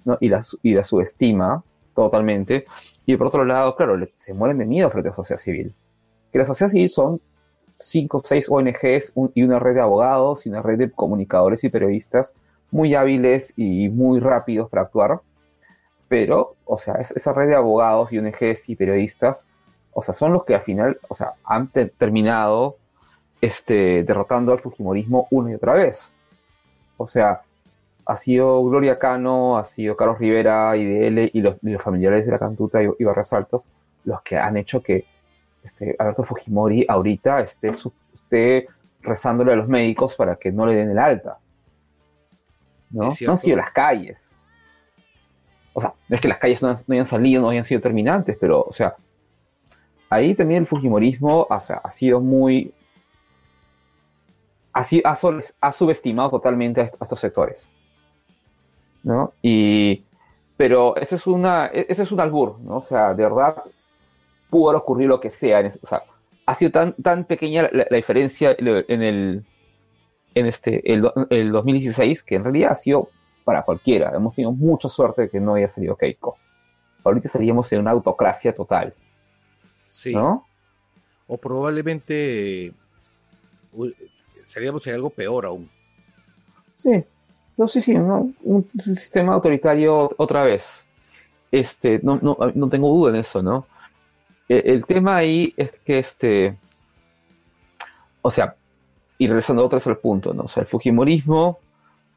¿no? 0.04 0.16
Y 0.20 0.28
la, 0.28 0.40
y 0.62 0.74
la 0.74 0.84
subestima 0.84 1.64
totalmente. 1.92 2.66
Y 3.04 3.16
por 3.16 3.26
otro 3.26 3.44
lado, 3.44 3.74
claro, 3.74 3.98
se 4.14 4.32
mueren 4.32 4.58
de 4.58 4.64
miedo 4.64 4.88
frente 4.90 5.08
a 5.08 5.10
la 5.10 5.16
sociedad 5.16 5.40
civil. 5.40 5.74
Que 6.30 6.38
la 6.38 6.44
sociedad 6.44 6.70
civil 6.70 6.88
son 6.88 7.20
cinco 7.74 8.18
o 8.18 8.22
seis 8.24 8.46
ONGs 8.48 9.12
y 9.34 9.42
una 9.42 9.58
red 9.58 9.74
de 9.74 9.80
abogados 9.80 10.46
y 10.46 10.50
una 10.50 10.62
red 10.62 10.78
de 10.78 10.90
comunicadores 10.92 11.64
y 11.64 11.68
periodistas 11.68 12.36
muy 12.70 12.94
hábiles 12.94 13.54
y 13.56 13.88
muy 13.88 14.20
rápidos 14.20 14.70
para 14.70 14.82
actuar. 14.82 15.20
Pero, 16.06 16.54
o 16.64 16.78
sea, 16.78 16.94
esa 16.94 17.32
red 17.32 17.48
de 17.48 17.56
abogados 17.56 18.12
y 18.12 18.20
ONGs 18.20 18.68
y 18.68 18.76
periodistas, 18.76 19.48
o 19.92 20.00
sea, 20.00 20.14
son 20.14 20.32
los 20.32 20.44
que 20.44 20.54
al 20.54 20.60
final, 20.60 20.96
o 21.08 21.14
sea, 21.16 21.32
han 21.42 21.70
terminado 21.70 22.76
este, 23.40 24.04
derrotando 24.04 24.52
al 24.52 24.60
Fujimorismo 24.60 25.28
una 25.30 25.50
y 25.50 25.54
otra 25.54 25.74
vez. 25.74 26.12
O 26.96 27.06
sea, 27.06 27.42
ha 28.04 28.16
sido 28.16 28.64
Gloria 28.64 28.98
Cano, 28.98 29.58
ha 29.58 29.64
sido 29.64 29.96
Carlos 29.96 30.18
Rivera, 30.18 30.76
IDL 30.76 31.30
y 31.32 31.40
los, 31.40 31.56
los 31.62 31.82
familiares 31.82 32.26
de 32.26 32.32
la 32.32 32.38
Cantuta 32.38 32.82
y, 32.82 33.04
Barrios 33.04 33.32
Altos 33.32 33.68
los 34.04 34.22
que 34.22 34.38
han 34.38 34.56
hecho 34.56 34.82
que 34.82 35.04
este, 35.62 35.94
Alberto 35.98 36.24
Fujimori 36.24 36.86
ahorita 36.88 37.40
esté, 37.40 37.72
esté 38.14 38.66
rezándole 39.02 39.52
a 39.52 39.56
los 39.56 39.68
médicos 39.68 40.16
para 40.16 40.36
que 40.36 40.50
no 40.50 40.64
le 40.64 40.74
den 40.74 40.90
el 40.90 40.98
alta. 40.98 41.38
¿no? 42.90 43.10
No 43.20 43.30
han 43.30 43.38
sido 43.38 43.56
las 43.56 43.70
calles. 43.70 44.36
O 45.74 45.80
sea, 45.80 45.92
no 46.08 46.16
es 46.16 46.22
que 46.22 46.28
las 46.28 46.38
calles 46.38 46.62
no, 46.62 46.76
hayan 46.88 47.06
salido, 47.06 47.42
no 47.42 47.50
hayan 47.50 47.64
sido 47.64 47.80
terminantes, 47.80 48.36
pero, 48.40 48.62
o 48.62 48.72
sea, 48.72 48.96
ahí 50.08 50.34
también 50.34 50.62
el 50.62 50.66
Fujimorismo 50.66 51.46
ha 51.50 51.90
sido 51.90 52.20
muy. 52.20 52.72
Ha, 54.78 55.16
ha, 55.60 55.72
subestimado 55.72 56.30
totalmente 56.30 56.80
a, 56.80 56.84
estos 56.84 57.20
sectores. 57.20 57.60
¿No? 59.02 59.32
Y. 59.42 60.04
Pero 60.56 60.96
ese 60.96 61.14
es, 61.14 61.26
una, 61.26 61.66
ese 61.66 62.02
es 62.02 62.10
un 62.10 62.18
albur, 62.18 62.58
¿no? 62.60 62.78
O 62.78 62.82
sea, 62.82 63.14
de 63.14 63.22
verdad, 63.22 63.62
pudo 64.50 64.76
ocurrir 64.76 65.08
lo 65.08 65.20
que 65.20 65.30
sea. 65.30 65.70
o 65.80 65.86
sea, 65.86 66.02
ha 66.46 66.54
sido 66.54 66.72
tan, 66.72 66.94
tan 66.94 67.24
pequeña 67.24 67.68
la 67.70 67.84
diferencia 67.96 68.56
en 68.58 69.02
el, 69.02 69.44
en 70.34 70.46
este, 70.46 70.92
el, 70.92 71.02
2016, 71.52 72.22
que 72.22 72.36
en 72.36 72.44
realidad 72.44 72.72
ha 72.72 72.74
sido 72.74 73.08
para 73.44 73.62
cualquiera. 73.62 74.12
Hemos 74.14 74.34
tenido 74.34 74.52
mucha 74.52 74.88
suerte 74.88 75.22
de 75.22 75.28
que 75.28 75.40
no 75.40 75.54
haya 75.54 75.68
salido 75.68 75.96
Keiko. 75.96 76.36
Ahorita 77.04 77.28
seríamos 77.28 77.72
en 77.72 77.80
una 77.80 77.90
autocracia 77.90 78.54
total. 78.54 78.94
Sí. 79.86 80.14
¿No? 80.14 80.46
O 81.26 81.36
probablemente 81.36 82.72
seríamos 84.48 84.86
en 84.86 84.94
algo 84.94 85.10
peor 85.10 85.46
aún. 85.46 85.70
Sí, 86.74 87.04
no, 87.56 87.68
sí, 87.68 87.82
sí, 87.82 87.94
un 87.94 88.68
sistema 88.82 89.34
autoritario 89.34 90.10
otra 90.16 90.42
vez. 90.42 90.84
Este, 91.50 92.00
no, 92.02 92.16
no, 92.16 92.36
no 92.54 92.68
tengo 92.68 92.88
duda 92.88 93.10
en 93.10 93.16
eso, 93.16 93.42
¿no? 93.42 93.66
El, 94.48 94.66
el, 94.66 94.86
tema 94.86 95.16
ahí 95.16 95.52
es 95.56 95.72
que 95.84 95.98
este, 95.98 96.56
o 98.22 98.30
sea, 98.30 98.54
y 99.18 99.26
regresando 99.26 99.64
otra 99.64 99.76
vez 99.76 99.86
al 99.86 99.98
punto, 99.98 100.32
¿no? 100.32 100.44
O 100.44 100.48
sea, 100.48 100.62
el 100.62 100.66
Fujimorismo 100.66 101.58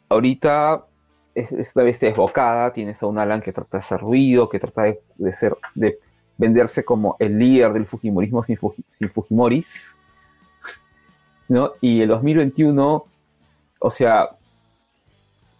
ahorita 0.09 0.85
es, 1.33 1.51
esta 1.51 1.83
vez 1.83 1.99
desbocada, 1.99 2.73
tienes 2.73 3.01
a 3.01 3.07
un 3.07 3.17
Alan 3.17 3.41
que 3.41 3.53
trata 3.53 3.77
de 3.77 3.79
hacer 3.79 3.99
ruido, 3.99 4.49
que 4.49 4.59
trata 4.59 4.83
de, 4.83 5.33
ser, 5.33 5.57
de 5.73 5.99
venderse 6.37 6.83
como 6.83 7.15
el 7.19 7.39
líder 7.39 7.73
del 7.73 7.85
Fujimorismo 7.85 8.43
sin, 8.43 9.09
Fujimoris, 9.09 9.97
¿no? 11.47 11.71
Y 11.81 12.01
el 12.01 12.07
2021, 12.09 13.05
o 13.79 13.91
sea, 13.91 14.29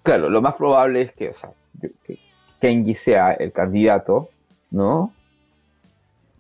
claro, 0.04 0.30
lo 0.30 0.42
más 0.42 0.56
probable 0.56 1.02
es 1.02 1.14
que, 1.14 1.30
o 1.30 1.34
sea, 1.34 1.52
que 2.06 2.18
Kenji 2.60 2.94
sea 2.94 3.34
el 3.34 3.52
candidato, 3.52 4.30
¿no? 4.70 5.14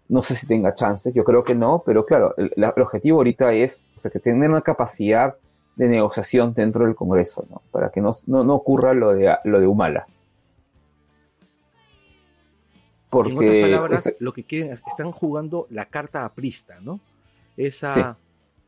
No 0.08 0.21
sé 0.21 0.36
si 0.36 0.45
tenga 0.45 0.75
chances, 0.75 1.13
yo 1.13 1.23
creo 1.23 1.43
que 1.43 1.56
no, 1.56 1.84
pero 1.86 2.06
claro, 2.06 2.36
el, 2.38 2.63
objetivo 2.63 3.19
ahorita 3.19 3.54
es 3.54 3.86
o 3.95 3.99
sea, 3.99 4.12
que 4.12 4.19
tener 4.19 4.49
una 4.49 4.62
capacidad 4.62 5.36
de 5.75 5.88
negociación 5.88 6.54
dentro 6.54 6.86
del 6.86 6.95
Congreso, 6.95 7.45
¿no? 7.49 7.62
Para 7.71 7.89
que 7.89 8.01
no, 8.01 8.12
no, 8.27 8.54
ocurra 8.54 8.93
lo 8.93 9.13
de, 9.13 9.36
lo 9.45 9.60
de 9.60 9.67
Humala. 9.67 10.06
Porque, 13.10 13.32
en 13.32 13.38
otras 13.38 13.62
palabras, 13.62 14.15
lo 14.19 14.34
que 14.34 14.43
quieren 14.43 14.71
es, 14.71 14.84
están 14.86 15.12
jugando 15.12 15.67
la 15.69 15.86
carta 15.86 16.23
aprista, 16.23 16.80
¿no? 16.82 16.99
Esa, 17.58 18.17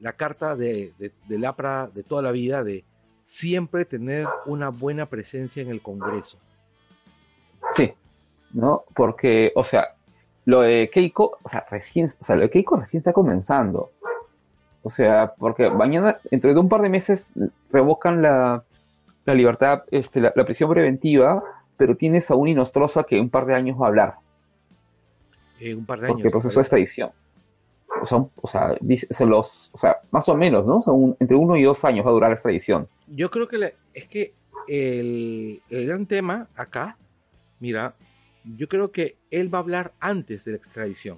la 0.03 0.13
carta 0.13 0.55
de, 0.55 0.91
de, 0.99 1.11
del 1.29 1.45
APRA 1.45 1.87
de 1.87 2.03
toda 2.03 2.21
la 2.21 2.31
vida 2.31 2.61
de 2.61 2.83
siempre 3.23 3.85
tener 3.85 4.27
una 4.45 4.69
buena 4.69 5.05
presencia 5.05 5.63
en 5.63 5.69
el 5.69 5.81
Congreso. 5.81 6.37
Sí, 7.71 7.93
¿no? 8.51 8.83
Porque, 8.93 9.53
o 9.55 9.63
sea, 9.63 9.95
lo 10.43 10.59
de 10.59 10.89
Keiko, 10.93 11.37
o 11.41 11.49
sea, 11.49 11.65
recién, 11.71 12.07
o 12.07 12.23
sea, 12.23 12.35
lo 12.35 12.41
de 12.41 12.49
Keiko 12.49 12.75
recién 12.75 12.99
está 12.99 13.13
comenzando. 13.13 13.91
O 14.81 14.89
sea, 14.89 15.33
porque 15.39 15.69
mañana, 15.69 16.17
dentro 16.29 16.53
de 16.53 16.59
un 16.59 16.67
par 16.67 16.81
de 16.81 16.89
meses, 16.89 17.31
revocan 17.71 18.21
la, 18.21 18.65
la 19.23 19.33
libertad, 19.33 19.83
este, 19.89 20.19
la, 20.19 20.33
prisión 20.33 20.69
preventiva, 20.69 21.41
pero 21.77 21.95
tienes 21.95 22.29
a 22.29 22.35
un 22.35 22.49
Inostrosa 22.49 23.05
que 23.05 23.21
un 23.21 23.29
par 23.29 23.45
de 23.45 23.55
años 23.55 23.79
va 23.79 23.85
a 23.85 23.87
hablar. 23.87 24.15
Eh, 25.61 25.73
un 25.73 25.85
par 25.85 26.01
de 26.01 26.07
años. 26.07 26.15
Porque 26.15 26.27
el 26.27 26.31
proceso 26.33 26.59
de 26.59 26.61
extradición. 26.61 27.11
O 28.01 28.05
sea, 28.05 28.17
o 28.17 28.47
sea, 28.47 28.75
dice, 28.81 29.25
los, 29.25 29.69
o 29.73 29.77
sea, 29.77 29.97
más 30.11 30.27
o 30.27 30.35
menos, 30.35 30.65
¿no? 30.65 31.15
entre 31.19 31.37
uno 31.37 31.55
y 31.55 31.63
dos 31.63 31.83
años 31.85 32.05
va 32.05 32.09
a 32.09 32.13
durar 32.13 32.29
la 32.29 32.35
extradición. 32.35 32.87
Yo 33.07 33.29
creo 33.29 33.47
que 33.47 33.73
es 33.93 34.07
que 34.07 34.33
el, 34.67 35.61
el 35.69 35.87
gran 35.87 36.05
tema 36.05 36.47
acá, 36.55 36.97
mira, 37.59 37.95
yo 38.43 38.67
creo 38.67 38.91
que 38.91 39.15
él 39.31 39.53
va 39.53 39.59
a 39.59 39.61
hablar 39.61 39.93
antes 39.99 40.45
de 40.45 40.51
la 40.51 40.57
extradición. 40.57 41.17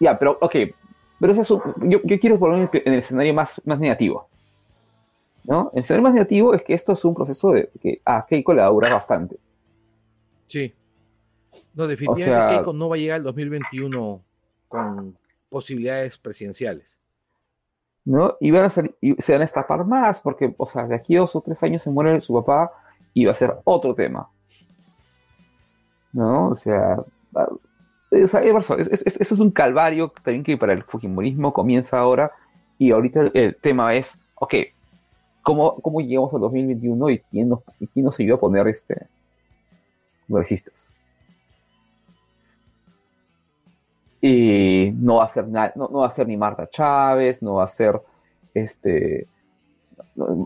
Ya, 0.00 0.18
pero, 0.18 0.38
ok, 0.40 0.54
pero 1.20 1.32
eso 1.32 1.62
yo, 1.78 2.00
quiero 2.02 2.38
poner 2.38 2.70
en 2.72 2.92
el 2.92 2.98
escenario 3.00 3.34
más, 3.34 3.60
más 3.64 3.78
negativo. 3.78 4.28
¿no? 5.44 5.70
El 5.74 5.82
escenario 5.82 6.04
más 6.04 6.14
negativo 6.14 6.54
es 6.54 6.62
que 6.62 6.74
esto 6.74 6.92
es 6.92 7.04
un 7.04 7.14
proceso 7.14 7.52
de, 7.52 7.70
que 7.80 8.00
a 8.04 8.24
Keiko 8.24 8.54
le 8.54 8.60
va 8.60 8.68
a 8.68 8.70
durar 8.70 8.92
bastante. 8.92 9.36
Sí. 10.46 10.72
No, 11.74 11.86
definitivamente 11.86 12.56
Keiko 12.56 12.72
no 12.72 12.88
va 12.88 12.96
a 12.96 12.98
llegar 12.98 13.16
al 13.16 13.22
2021 13.24 14.22
con 14.68 15.16
posibilidades 15.48 16.18
presidenciales. 16.18 16.98
¿No? 18.04 18.36
Y, 18.40 18.50
van 18.50 18.64
a 18.64 18.70
ser, 18.70 18.94
y 19.00 19.14
se 19.20 19.32
van 19.32 19.42
a 19.42 19.44
estapar 19.44 19.84
más, 19.84 20.20
porque, 20.20 20.54
o 20.56 20.66
sea, 20.66 20.86
de 20.86 20.94
aquí 20.94 21.16
a 21.16 21.20
dos 21.20 21.36
o 21.36 21.40
tres 21.42 21.62
años 21.62 21.82
se 21.82 21.90
muere 21.90 22.20
su 22.20 22.32
papá 22.34 22.72
y 23.12 23.26
va 23.26 23.32
a 23.32 23.34
ser 23.34 23.54
otro 23.64 23.94
tema. 23.94 24.28
¿no? 26.12 26.48
O 26.48 26.56
sea, 26.56 26.98
es, 28.10 28.34
es, 28.34 29.32
un 29.32 29.50
calvario 29.50 30.12
también 30.22 30.42
que 30.42 30.56
para 30.56 30.72
el 30.72 30.82
Fujimorismo 30.82 31.52
comienza 31.52 31.98
ahora 31.98 32.32
y 32.78 32.90
ahorita 32.90 33.30
el, 33.34 33.56
tema 33.56 33.94
es, 33.94 34.18
ok, 34.36 34.54
¿cómo, 35.42 35.76
¿cómo, 35.80 36.00
llegamos 36.00 36.32
al 36.34 36.40
2021 36.40 37.10
y 37.10 37.18
quién 37.30 37.48
nos, 37.48 37.60
y 37.80 37.86
quién 37.88 38.04
nos 38.04 38.18
ayudó 38.18 38.36
a 38.36 38.40
poner 38.40 38.68
este 38.68 39.06
congresistas? 40.28 40.90
Y 44.20 44.90
no 44.94 45.16
va 45.16 45.24
a 45.24 45.28
ser 45.28 45.46
no, 45.46 45.70
no, 45.76 45.98
va 46.00 46.06
a 46.06 46.10
ser 46.10 46.26
ni 46.26 46.36
Marta 46.36 46.68
Chávez, 46.68 47.42
no 47.42 47.54
va 47.54 47.64
a 47.64 47.68
ser 47.68 48.00
este 48.52 49.28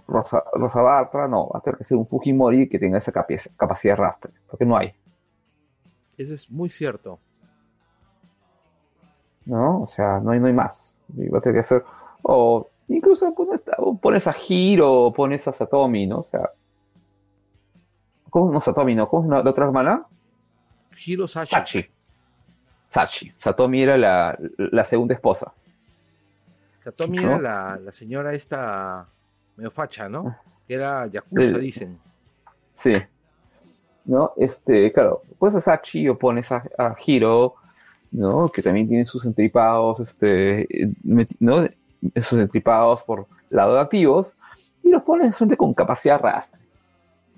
Rosa, 0.06 0.44
Rosa 0.52 0.82
Bartra, 0.82 1.28
no, 1.28 1.48
va 1.48 1.58
a 1.58 1.62
tener 1.62 1.78
que 1.78 1.84
ser 1.84 1.96
un 1.96 2.06
Fujimori 2.06 2.68
que 2.68 2.78
tenga 2.78 2.98
esa 2.98 3.12
capacidad 3.12 3.92
de 3.92 3.96
rastre, 3.96 4.32
porque 4.48 4.66
no 4.66 4.76
hay. 4.76 4.92
Eso 6.18 6.34
es 6.34 6.50
muy 6.50 6.68
cierto. 6.68 7.18
¿No? 9.46 9.82
O 9.82 9.86
sea, 9.86 10.20
no 10.20 10.30
hay, 10.30 10.40
no 10.40 10.46
hay 10.46 10.52
más. 10.52 10.96
Va 11.32 11.38
a 11.38 11.40
tener 11.40 11.56
que 11.56 11.60
hacer. 11.60 11.84
O 12.22 12.68
incluso 12.88 13.32
pones, 14.00 14.26
a 14.26 14.34
Hiro, 14.48 15.12
pones 15.12 15.48
a 15.48 15.52
Satomi, 15.52 16.06
¿no? 16.06 16.20
O 16.20 16.24
sea. 16.24 16.50
¿Cómo 18.30 18.52
no 18.52 18.60
Satomi, 18.60 18.94
no? 18.94 19.08
¿Cómo 19.08 19.24
es 19.24 19.44
la, 19.44 19.50
otra 19.50 19.64
hermana? 19.64 20.06
Hiro 21.04 21.26
Sachi. 21.26 21.50
Sachi. 21.50 21.86
Sachi. 22.92 23.32
Satomi 23.34 23.82
era 23.82 23.96
la, 23.96 24.38
la 24.58 24.84
segunda 24.84 25.14
esposa. 25.14 25.50
Satomi 26.78 27.24
era 27.24 27.38
la, 27.38 27.80
la, 27.82 27.90
señora 27.90 28.34
esta 28.34 29.06
medio 29.56 29.70
facha, 29.70 30.10
¿no? 30.10 30.36
Que 30.68 30.74
era 30.74 31.06
Yakuza, 31.06 31.56
dicen. 31.56 31.98
Sí. 32.78 32.92
¿no? 34.04 34.34
Este, 34.36 34.92
claro, 34.92 35.22
puedes 35.38 35.56
a 35.56 35.60
Sachi 35.62 36.06
o 36.06 36.18
pones 36.18 36.52
a, 36.52 36.94
Hiro, 37.06 37.54
¿no? 38.10 38.50
Que 38.50 38.60
también 38.60 38.86
tiene 38.86 39.06
sus 39.06 39.24
entripados, 39.24 40.00
este, 40.00 40.68
¿no? 41.40 41.66
Sus 42.16 42.40
entripados 42.40 43.04
por 43.04 43.26
lado 43.48 43.76
de 43.76 43.80
activos, 43.80 44.36
y 44.82 44.90
los 44.90 45.02
pones 45.02 45.34
frente 45.34 45.56
con 45.56 45.72
capacidad 45.72 46.20
rastre. 46.20 46.60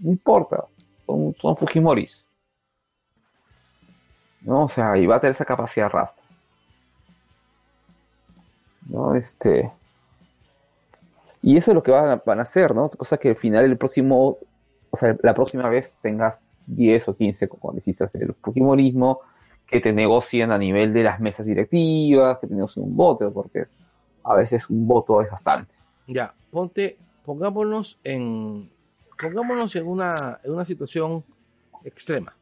No 0.01 0.11
importa, 0.11 0.64
son, 1.07 1.33
son 1.40 1.57
Fujimoris. 1.57 2.27
¿No? 4.45 4.65
O 4.65 4.69
sea, 4.69 4.97
y 4.97 5.07
va 5.07 5.17
a 5.17 5.21
tener 5.21 5.33
esa 5.33 5.45
capacidad 5.45 5.87
de 5.87 5.97
arrastre. 5.97 6.25
¿No? 8.87 9.15
Este. 9.15 9.73
Y 11.43 11.57
eso 11.57 11.71
es 11.71 11.75
lo 11.75 11.83
que 11.83 11.91
van 11.91 12.11
a, 12.11 12.23
van 12.25 12.39
a 12.39 12.43
hacer, 12.43 12.75
¿no? 12.75 12.89
Cosa 12.91 13.19
que 13.19 13.31
al 13.31 13.37
final 13.37 13.65
el 13.65 13.77
próximo, 13.77 14.39
o 14.91 14.97
sea, 14.97 15.17
la 15.23 15.35
próxima 15.35 15.69
vez 15.69 15.99
tengas 16.01 16.43
10 16.67 17.09
o 17.09 17.17
15 17.17 17.49
congresistas 17.49 18.15
el 18.15 18.35
Fujimorismo 18.35 19.21
que 19.67 19.81
te 19.81 19.93
negocien 19.93 20.53
a 20.53 20.59
nivel 20.59 20.93
de 20.93 21.03
las 21.03 21.21
mesas 21.21 21.47
directivas, 21.47 22.39
que 22.39 22.47
te 22.47 22.55
negocien 22.55 22.85
un 22.85 22.97
voto, 22.97 23.33
porque 23.33 23.65
a 24.23 24.35
veces 24.35 24.69
un 24.71 24.87
voto 24.87 25.21
es 25.23 25.31
bastante. 25.31 25.75
Ya, 26.07 26.35
ponte, 26.51 26.99
pongámonos 27.25 27.99
en, 28.05 28.71
pongámonos 29.21 29.75
en 29.77 29.87
una, 29.87 30.41
en 30.43 30.53
una 30.53 30.65
situación 30.65 31.25
extrema. 31.83 32.35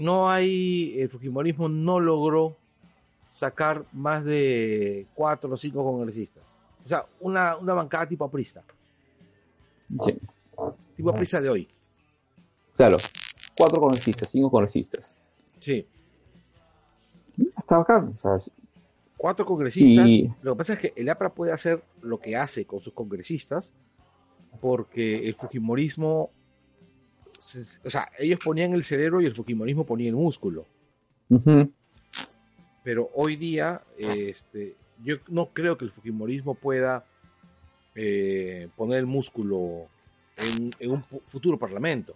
No 0.00 0.30
hay, 0.30 0.98
el 0.98 1.10
Fujimorismo 1.10 1.68
no 1.68 2.00
logró 2.00 2.56
sacar 3.30 3.84
más 3.92 4.24
de 4.24 5.06
cuatro 5.14 5.52
o 5.52 5.56
cinco 5.58 5.84
congresistas. 5.84 6.56
O 6.82 6.88
sea, 6.88 7.04
una, 7.20 7.58
una 7.58 7.74
bancada 7.74 8.08
tipo 8.08 8.24
aprista. 8.24 8.64
Sí. 10.02 10.16
Tipo 10.96 11.10
aprista 11.10 11.38
de 11.42 11.50
hoy. 11.50 11.68
Claro. 12.76 12.96
Cuatro 13.54 13.78
congresistas, 13.78 14.30
cinco 14.30 14.50
congresistas. 14.50 15.18
Sí. 15.58 15.86
Está 17.58 17.76
bacán. 17.76 18.04
O 18.04 18.38
sea, 18.38 18.52
Cuatro 19.18 19.44
congresistas. 19.44 20.10
Lo 20.40 20.54
que 20.54 20.56
pasa 20.56 20.72
es 20.72 20.78
que 20.78 20.94
el 20.96 21.10
APRA 21.10 21.34
puede 21.34 21.52
hacer 21.52 21.84
lo 22.00 22.18
que 22.18 22.36
hace 22.36 22.64
con 22.64 22.80
sus 22.80 22.94
congresistas 22.94 23.74
porque 24.62 25.28
el 25.28 25.34
Fujimorismo 25.34 26.30
o 27.84 27.90
sea, 27.90 28.10
ellos 28.18 28.38
ponían 28.44 28.74
el 28.74 28.84
cerebro 28.84 29.20
y 29.20 29.26
el 29.26 29.34
Fujimorismo 29.34 29.84
ponía 29.84 30.08
el 30.08 30.16
músculo. 30.16 30.64
Pero 32.84 33.10
hoy 33.14 33.36
día, 33.36 33.82
este, 33.98 34.76
yo 35.02 35.16
no 35.28 35.46
creo 35.46 35.78
que 35.78 35.86
el 35.86 35.90
Fujimorismo 35.90 36.54
pueda 36.54 37.04
eh, 37.94 38.68
poner 38.76 38.98
el 38.98 39.06
músculo 39.06 39.86
en, 40.36 40.90
un 40.90 41.02
futuro 41.26 41.58
parlamento. 41.58 42.14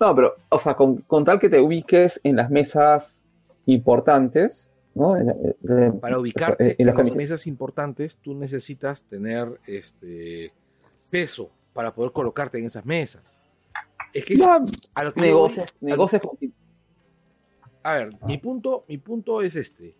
No, 0.00 0.14
pero, 0.14 0.36
o 0.48 0.58
sea, 0.58 0.74
con, 0.74 1.04
tal 1.24 1.38
que 1.38 1.48
te 1.48 1.60
ubiques 1.60 2.20
en 2.24 2.36
las 2.36 2.50
mesas 2.50 3.24
importantes, 3.66 4.70
¿no? 4.94 5.14
Para 6.00 6.18
ubicarte 6.18 6.74
en, 6.78 6.86
las 6.86 7.14
mesas 7.14 7.46
importantes, 7.46 8.16
tú 8.16 8.34
necesitas 8.34 9.04
tener 9.04 9.60
este 9.66 10.50
peso 11.08 11.50
para 11.72 11.92
poder 11.92 12.12
colocarte 12.12 12.58
en 12.58 12.64
esas 12.64 12.84
mesas. 12.84 13.39
Es 14.12 14.24
que 14.24 14.34
a 14.94 15.04
lo 15.04 15.12
que 15.12 15.20
negocios, 15.20 15.72
a, 17.82 17.94
ver, 17.94 18.16
mi 18.26 18.38
punto, 18.38 18.84
mi 18.88 18.98
punto 18.98 19.40
es 19.42 19.56
este. 19.56 19.94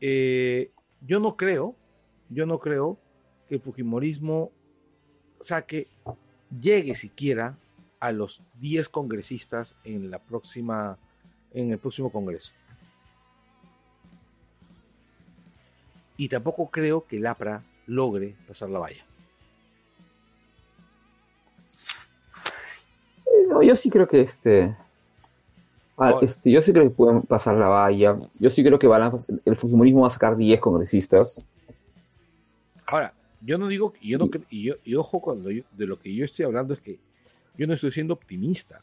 Eh, 0.00 0.70
yo 1.00 1.20
no 1.20 1.36
creo, 1.36 1.76
yo 2.28 2.46
no 2.46 2.58
creo 2.58 2.98
que 3.48 3.56
el 3.56 3.60
Fujimorismo 3.60 4.50
saque, 5.40 5.88
llegue 6.60 6.94
siquiera 6.94 7.58
a 8.00 8.12
los 8.12 8.42
10 8.60 8.88
congresistas 8.88 9.76
en 9.84 10.10
la 10.10 10.18
próxima, 10.18 10.98
en 11.52 11.72
el 11.72 11.78
próximo 11.78 12.10
congreso. 12.10 12.52
Y 16.16 16.28
tampoco 16.28 16.70
creo 16.70 17.06
que 17.06 17.16
el 17.16 17.26
APRA 17.26 17.62
logre 17.86 18.36
pasar 18.46 18.70
la 18.70 18.78
valla. 18.78 19.04
Yo 23.60 23.76
sí 23.76 23.90
creo 23.90 24.08
que 24.08 24.22
este, 24.22 24.74
ah, 25.98 26.14
este. 26.22 26.50
Yo 26.50 26.62
sí 26.62 26.72
creo 26.72 26.84
que 26.84 26.90
pueden 26.90 27.22
pasar 27.22 27.56
la 27.56 27.68
valla. 27.68 28.14
Yo 28.38 28.48
sí 28.48 28.62
creo 28.62 28.78
que 28.78 28.88
el 29.44 29.56
Fujimorismo 29.56 30.02
va 30.02 30.06
a 30.06 30.10
sacar 30.10 30.36
10 30.36 30.60
congresistas. 30.60 31.44
Ahora, 32.86 33.12
yo 33.40 33.58
no 33.58 33.68
digo, 33.68 33.92
yo 34.00 34.18
no, 34.18 34.30
y, 34.48 34.64
yo, 34.64 34.74
y 34.84 34.94
ojo, 34.94 35.20
cuando 35.20 35.48
de 35.48 35.86
lo 35.86 35.98
que 35.98 36.14
yo 36.14 36.24
estoy 36.24 36.44
hablando 36.44 36.74
es 36.74 36.80
que 36.80 36.98
yo 37.58 37.66
no 37.66 37.74
estoy 37.74 37.90
siendo 37.90 38.14
optimista. 38.14 38.82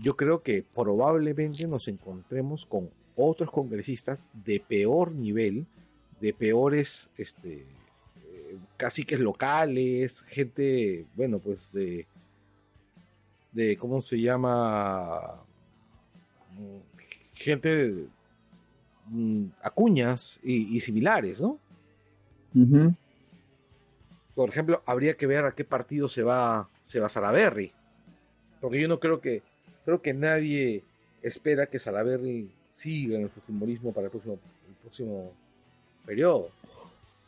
Yo 0.00 0.16
creo 0.16 0.40
que 0.40 0.64
probablemente 0.74 1.66
nos 1.66 1.88
encontremos 1.88 2.64
con 2.64 2.90
otros 3.16 3.50
congresistas 3.50 4.24
de 4.32 4.60
peor 4.60 5.12
nivel, 5.12 5.66
de 6.20 6.32
peores, 6.32 7.10
este, 7.16 7.66
eh, 8.24 8.56
caciques 8.76 9.18
locales, 9.18 10.22
gente, 10.22 11.04
bueno, 11.16 11.40
pues 11.40 11.72
de, 11.72 12.06
de 13.52 13.76
¿cómo 13.76 14.00
se 14.00 14.20
llama? 14.20 15.42
Gente 17.34 18.06
mm, 19.06 19.44
acuñas 19.62 20.40
y, 20.42 20.80
similares, 20.80 21.42
¿no? 21.42 21.58
Por 24.34 24.48
ejemplo, 24.48 24.82
habría 24.86 25.14
que 25.14 25.26
ver 25.26 25.44
a 25.44 25.52
qué 25.52 25.64
partido 25.64 26.08
se 26.08 26.22
va, 26.22 26.68
se 26.82 27.00
va 27.00 27.08
Salaberry. 27.08 27.72
Porque 28.60 28.80
yo 28.80 28.88
no 28.88 28.98
creo 28.98 29.20
que, 29.20 29.42
creo 29.84 30.02
que 30.02 30.14
nadie 30.14 30.82
espera 31.22 31.66
que 31.66 31.78
Salaberry 31.78 32.50
siga 32.70 33.16
en 33.16 33.24
el 33.24 33.30
fujimorismo 33.30 33.92
para 33.92 34.06
el 34.06 34.10
próximo, 34.10 34.38
el 34.68 34.74
próximo 34.74 35.32
periodo. 36.04 36.50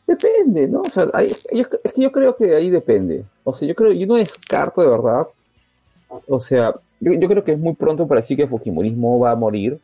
Depende, 0.07 0.67
¿no? 0.67 0.81
O 0.81 0.89
sea, 0.89 1.05
es 1.21 1.45
que 1.93 2.01
yo 2.01 2.11
creo 2.11 2.35
que 2.35 2.55
ahí 2.55 2.69
depende. 2.69 3.23
O 3.43 3.53
sea, 3.53 3.67
yo 3.67 3.75
creo, 3.75 3.93
yo 3.93 4.07
no 4.07 4.15
descarto 4.15 4.81
de 4.81 4.87
verdad 4.87 5.27
o 6.27 6.39
sea, 6.39 6.73
yo, 6.99 7.27
creo 7.27 7.41
que 7.41 7.53
es 7.53 7.59
muy 7.59 7.73
pronto 7.73 8.07
para 8.07 8.21
decir 8.21 8.37
que 8.37 8.43
el 8.43 8.49
Fujimorismo 8.49 9.19
va 9.19 9.31
a 9.31 9.35
morir, 9.35 9.79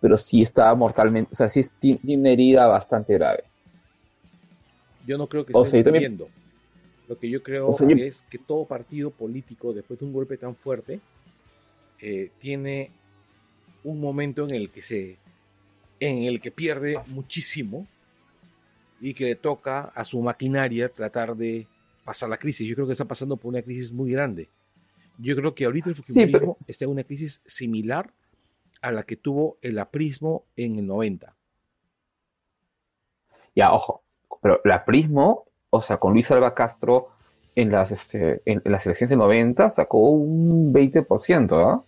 pero 0.00 0.16
sí 0.16 0.42
está 0.42 0.74
mortalmente, 0.74 1.30
o 1.32 1.36
sea, 1.36 1.48
sí 1.48 1.62
tiene 1.78 2.18
una 2.18 2.30
herida 2.30 2.66
bastante 2.66 3.14
grave. 3.14 3.44
Yo 5.06 5.18
no 5.18 5.26
creo 5.26 5.44
que 5.44 5.52
esté 5.52 5.84
muriendo. 5.84 6.28
Lo 7.08 7.18
que 7.18 7.28
yo 7.28 7.42
creo 7.42 7.70
es 7.90 8.22
que 8.22 8.38
todo 8.38 8.64
partido 8.64 9.10
político, 9.10 9.74
después 9.74 9.98
de 10.00 10.06
un 10.06 10.12
golpe 10.12 10.38
tan 10.38 10.54
fuerte, 10.56 11.00
eh, 12.00 12.30
tiene 12.38 12.90
un 13.82 14.00
momento 14.00 14.44
en 14.48 14.54
el 14.54 14.70
que 14.70 14.80
se 14.80 15.18
en 16.00 16.24
el 16.24 16.40
que 16.40 16.50
pierde 16.50 16.98
muchísimo 17.08 17.86
y 19.00 19.14
que 19.14 19.24
le 19.24 19.34
toca 19.36 19.92
a 19.94 20.04
su 20.04 20.20
maquinaria 20.20 20.88
tratar 20.88 21.36
de 21.36 21.66
pasar 22.04 22.28
la 22.28 22.38
crisis. 22.38 22.66
Yo 22.66 22.74
creo 22.74 22.86
que 22.86 22.92
está 22.92 23.04
pasando 23.04 23.36
por 23.36 23.50
una 23.50 23.62
crisis 23.62 23.92
muy 23.92 24.12
grande. 24.12 24.48
Yo 25.18 25.36
creo 25.36 25.54
que 25.54 25.64
ahorita 25.64 25.90
el 25.90 25.94
fujimorismo 25.94 26.56
está 26.66 26.84
en 26.84 26.90
una 26.90 27.04
crisis 27.04 27.42
similar 27.46 28.10
a 28.82 28.92
la 28.92 29.04
que 29.04 29.16
tuvo 29.16 29.56
el 29.62 29.78
aprismo 29.78 30.44
en 30.56 30.78
el 30.78 30.86
90. 30.86 31.34
Ya, 33.56 33.72
ojo, 33.72 34.02
pero 34.42 34.60
el 34.64 34.72
aprismo, 34.72 35.46
o 35.70 35.80
sea, 35.80 35.98
con 35.98 36.12
Luis 36.12 36.30
Alba 36.30 36.54
Castro 36.54 37.08
en 37.54 37.70
las, 37.70 37.92
este, 37.92 38.42
en, 38.44 38.62
las 38.64 38.84
elecciones 38.84 39.10
del 39.10 39.18
90 39.18 39.70
sacó 39.70 39.98
un 40.10 40.72
20%, 40.72 41.52
¿ah? 41.52 41.82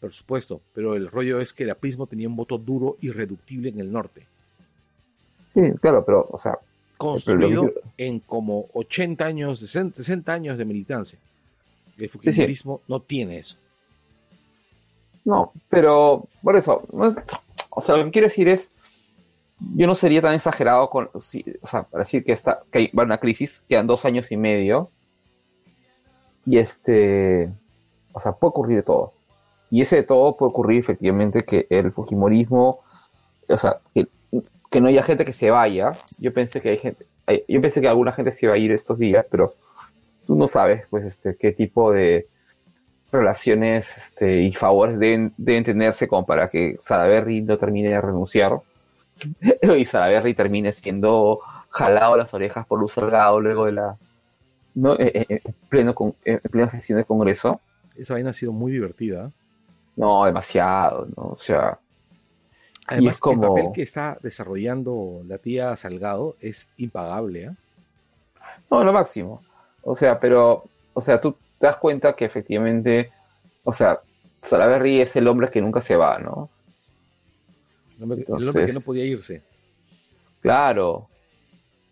Por 0.00 0.12
supuesto, 0.12 0.60
pero 0.74 0.96
el 0.96 1.08
rollo 1.08 1.40
es 1.40 1.52
que 1.52 1.62
el 1.62 1.70
aprismo 1.70 2.08
tenía 2.08 2.28
un 2.28 2.34
voto 2.34 2.58
duro 2.58 2.96
y 3.00 3.10
reductible 3.10 3.68
en 3.68 3.78
el 3.78 3.92
norte. 3.92 4.26
Sí, 5.54 5.60
claro, 5.80 6.04
pero, 6.04 6.26
o 6.30 6.38
sea... 6.40 6.58
Construido 6.96 7.72
en 7.96 8.20
como 8.20 8.66
80 8.74 9.24
años, 9.24 9.60
60 9.60 10.32
años 10.32 10.58
de 10.58 10.64
militancia. 10.64 11.18
El 11.98 12.08
fujimorismo 12.08 12.80
no 12.88 13.00
tiene 13.00 13.38
eso. 13.38 13.56
No, 15.24 15.52
pero 15.68 16.26
por 16.42 16.56
eso, 16.56 16.82
o 17.70 17.80
sea, 17.80 17.96
lo 17.96 18.04
que 18.04 18.10
quiero 18.10 18.28
decir 18.28 18.48
es, 18.48 18.72
yo 19.76 19.86
no 19.86 19.94
sería 19.94 20.20
tan 20.20 20.34
exagerado 20.34 20.90
con, 20.90 21.10
o 21.12 21.20
sea, 21.20 21.84
para 21.84 22.02
decir 22.02 22.24
que, 22.24 22.32
está, 22.32 22.60
que 22.72 22.78
hay 22.78 22.90
una 22.92 23.18
crisis, 23.18 23.62
quedan 23.68 23.86
dos 23.86 24.04
años 24.04 24.32
y 24.32 24.36
medio, 24.36 24.90
y 26.44 26.58
este, 26.58 27.50
o 28.12 28.20
sea, 28.20 28.32
puede 28.32 28.50
ocurrir 28.50 28.76
de 28.78 28.82
todo. 28.82 29.12
Y 29.70 29.80
ese 29.80 29.96
de 29.96 30.02
todo 30.02 30.36
puede 30.36 30.50
ocurrir 30.50 30.80
efectivamente 30.80 31.42
que 31.42 31.66
el 31.70 31.92
Fujimorismo, 31.92 32.76
o 33.48 33.56
sea, 33.56 33.78
que, 33.94 34.08
que 34.70 34.80
no 34.80 34.88
haya 34.88 35.02
gente 35.02 35.24
que 35.24 35.32
se 35.32 35.50
vaya. 35.50 35.90
Yo 36.18 36.32
pensé 36.32 36.60
que 36.60 36.70
hay 36.70 36.78
gente, 36.78 37.06
yo 37.48 37.60
pensé 37.60 37.80
que 37.80 37.88
alguna 37.88 38.12
gente 38.12 38.32
se 38.32 38.46
iba 38.46 38.54
a 38.54 38.58
ir 38.58 38.72
estos 38.72 38.98
días, 38.98 39.24
pero 39.30 39.54
tú 40.26 40.36
no 40.36 40.48
sabes, 40.48 40.84
pues, 40.90 41.04
este, 41.04 41.36
qué 41.36 41.52
tipo 41.52 41.92
de 41.92 42.26
relaciones 43.10 43.96
este, 43.96 44.42
y 44.42 44.52
favores 44.52 44.98
deben, 44.98 45.34
tenerse 45.36 46.08
como 46.08 46.24
para 46.24 46.48
que 46.48 46.76
Salaberry 46.80 47.42
no 47.42 47.58
termine 47.58 47.90
de 47.90 48.00
renunciar 48.00 48.58
y 49.76 49.84
Salaberry 49.84 50.34
termine 50.34 50.72
siendo 50.72 51.40
jalado 51.70 52.16
las 52.16 52.32
orejas 52.32 52.66
por 52.66 52.80
Luz 52.80 52.92
Salgado 52.92 53.40
luego 53.40 53.66
de 53.66 53.72
la 53.72 53.96
¿no? 54.74 54.94
Eh, 54.94 55.26
eh, 55.28 55.40
en, 55.44 55.54
pleno 55.68 55.94
con, 55.94 56.14
en 56.24 56.38
plena 56.40 56.70
sesión 56.70 56.96
del 56.96 57.06
Congreso. 57.06 57.60
Esa 57.96 58.14
vaina 58.14 58.30
ha 58.30 58.32
sido 58.32 58.52
muy 58.52 58.72
divertida. 58.72 59.30
No, 59.96 60.24
demasiado, 60.24 61.06
¿no? 61.16 61.24
O 61.24 61.36
sea. 61.36 61.78
Además, 62.86 63.20
como... 63.20 63.42
el 63.42 63.48
papel 63.48 63.72
que 63.74 63.82
está 63.82 64.18
desarrollando 64.22 65.22
la 65.26 65.38
tía 65.38 65.76
Salgado 65.76 66.36
es 66.40 66.68
impagable, 66.78 67.44
¿eh? 67.44 67.50
No, 68.70 68.82
lo 68.82 68.92
máximo. 68.92 69.42
O 69.82 69.96
sea, 69.96 70.18
pero, 70.20 70.64
o 70.94 71.00
sea, 71.00 71.20
tú 71.20 71.32
te 71.58 71.66
das 71.66 71.76
cuenta 71.76 72.14
que 72.14 72.24
efectivamente, 72.24 73.10
o 73.64 73.72
sea, 73.72 74.00
Salaverry 74.40 75.00
es 75.00 75.14
el 75.16 75.28
hombre 75.28 75.50
que 75.50 75.60
nunca 75.60 75.80
se 75.80 75.96
va, 75.96 76.18
¿no? 76.18 76.48
El 77.96 78.02
hombre, 78.04 78.24
que- 78.24 78.32
el 78.32 78.48
hombre 78.48 78.66
que 78.66 78.72
no 78.72 78.80
podía 78.80 79.04
irse. 79.04 79.42
Claro. 80.40 81.06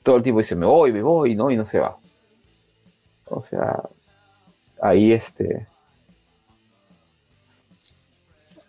Todo 0.03 0.17
el 0.17 0.23
tiempo 0.23 0.39
dice, 0.41 0.57
me 0.57 0.67
voy, 0.67 0.93
me 0.93 1.03
voy, 1.03 1.35
¿no? 1.35 1.51
Y 1.51 1.57
no 1.57 1.65
se 1.67 1.79
va. 1.79 1.97
O 3.27 3.43
sea, 3.43 3.81
ahí 4.81 5.13
este... 5.13 5.67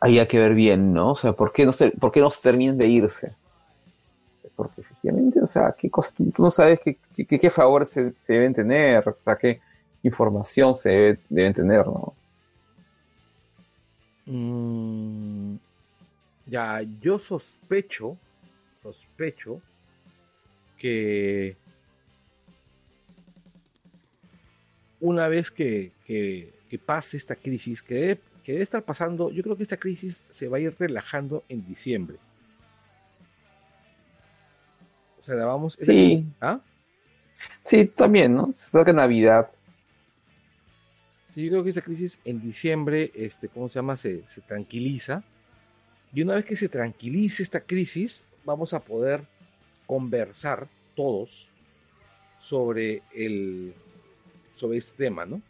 Ahí 0.03 0.17
hay 0.17 0.27
que 0.27 0.39
ver 0.39 0.55
bien, 0.55 0.93
¿no? 0.93 1.11
O 1.11 1.15
sea, 1.15 1.33
¿por 1.33 1.51
qué 1.53 1.63
no 1.65 1.73
se, 1.73 1.91
por 1.91 2.11
qué 2.11 2.21
no 2.21 2.31
se 2.31 2.41
terminan 2.41 2.77
de 2.77 2.89
irse? 2.89 3.35
Porque 4.61 4.81
efectivamente, 4.81 5.41
o 5.41 5.47
sea, 5.47 5.73
¿qué 5.75 5.89
cosa, 5.89 6.13
tú, 6.15 6.29
tú 6.29 6.43
no 6.43 6.51
sabes 6.51 6.79
qué, 6.79 6.99
qué, 7.15 7.25
qué 7.39 7.49
favores 7.49 7.89
se, 7.89 8.13
se 8.15 8.33
deben 8.33 8.53
tener, 8.53 9.09
o 9.09 9.17
sea, 9.23 9.35
qué 9.35 9.59
información 10.03 10.75
se 10.75 10.89
debe- 10.89 11.19
deben 11.29 11.53
tener, 11.53 11.87
¿no? 11.87 12.13
Mm, 14.27 15.55
ya, 16.45 16.81
yo 17.01 17.17
sospecho, 17.17 18.17
sospecho 18.83 19.59
que 20.77 21.57
una 24.99 25.27
vez 25.27 25.49
que, 25.49 25.91
que- 26.05 26.53
que 26.69 26.77
pase 26.77 27.17
esta 27.17 27.35
crisis, 27.35 27.81
que 27.81 27.95
debe, 27.95 28.21
que 28.43 28.51
debe 28.51 28.63
estar 28.63 28.83
pasando, 28.83 29.31
yo 29.31 29.41
creo 29.41 29.57
que 29.57 29.63
esta 29.63 29.77
crisis 29.77 30.23
se 30.29 30.47
va 30.47 30.57
a 30.57 30.59
ir 30.59 30.75
relajando 30.77 31.43
en 31.49 31.65
diciembre. 31.65 32.17
O 35.21 35.69
sea, 35.69 35.85
Sí. 35.85 36.25
¿Ah? 36.41 36.59
Sí, 37.63 37.85
también, 37.85 38.33
¿no? 38.33 38.51
Se 38.55 38.71
toca 38.71 38.91
Navidad. 38.91 39.51
Sí, 41.29 41.45
yo 41.45 41.51
creo 41.51 41.63
que 41.63 41.69
esa 41.69 41.83
crisis 41.83 42.19
en 42.25 42.41
diciembre, 42.41 43.11
este, 43.13 43.47
¿cómo 43.47 43.69
se 43.69 43.75
llama? 43.75 43.95
Se, 43.95 44.25
se 44.27 44.41
tranquiliza. 44.41 45.23
Y 46.11 46.23
una 46.23 46.35
vez 46.35 46.45
que 46.45 46.55
se 46.55 46.69
tranquilice 46.69 47.43
esta 47.43 47.61
crisis, 47.61 48.25
vamos 48.43 48.73
a 48.73 48.79
poder 48.79 49.21
conversar 49.85 50.67
todos 50.95 51.49
sobre 52.41 53.03
el 53.13 53.75
sobre 54.53 54.79
este 54.79 55.05
tema, 55.05 55.25
¿no? 55.25 55.41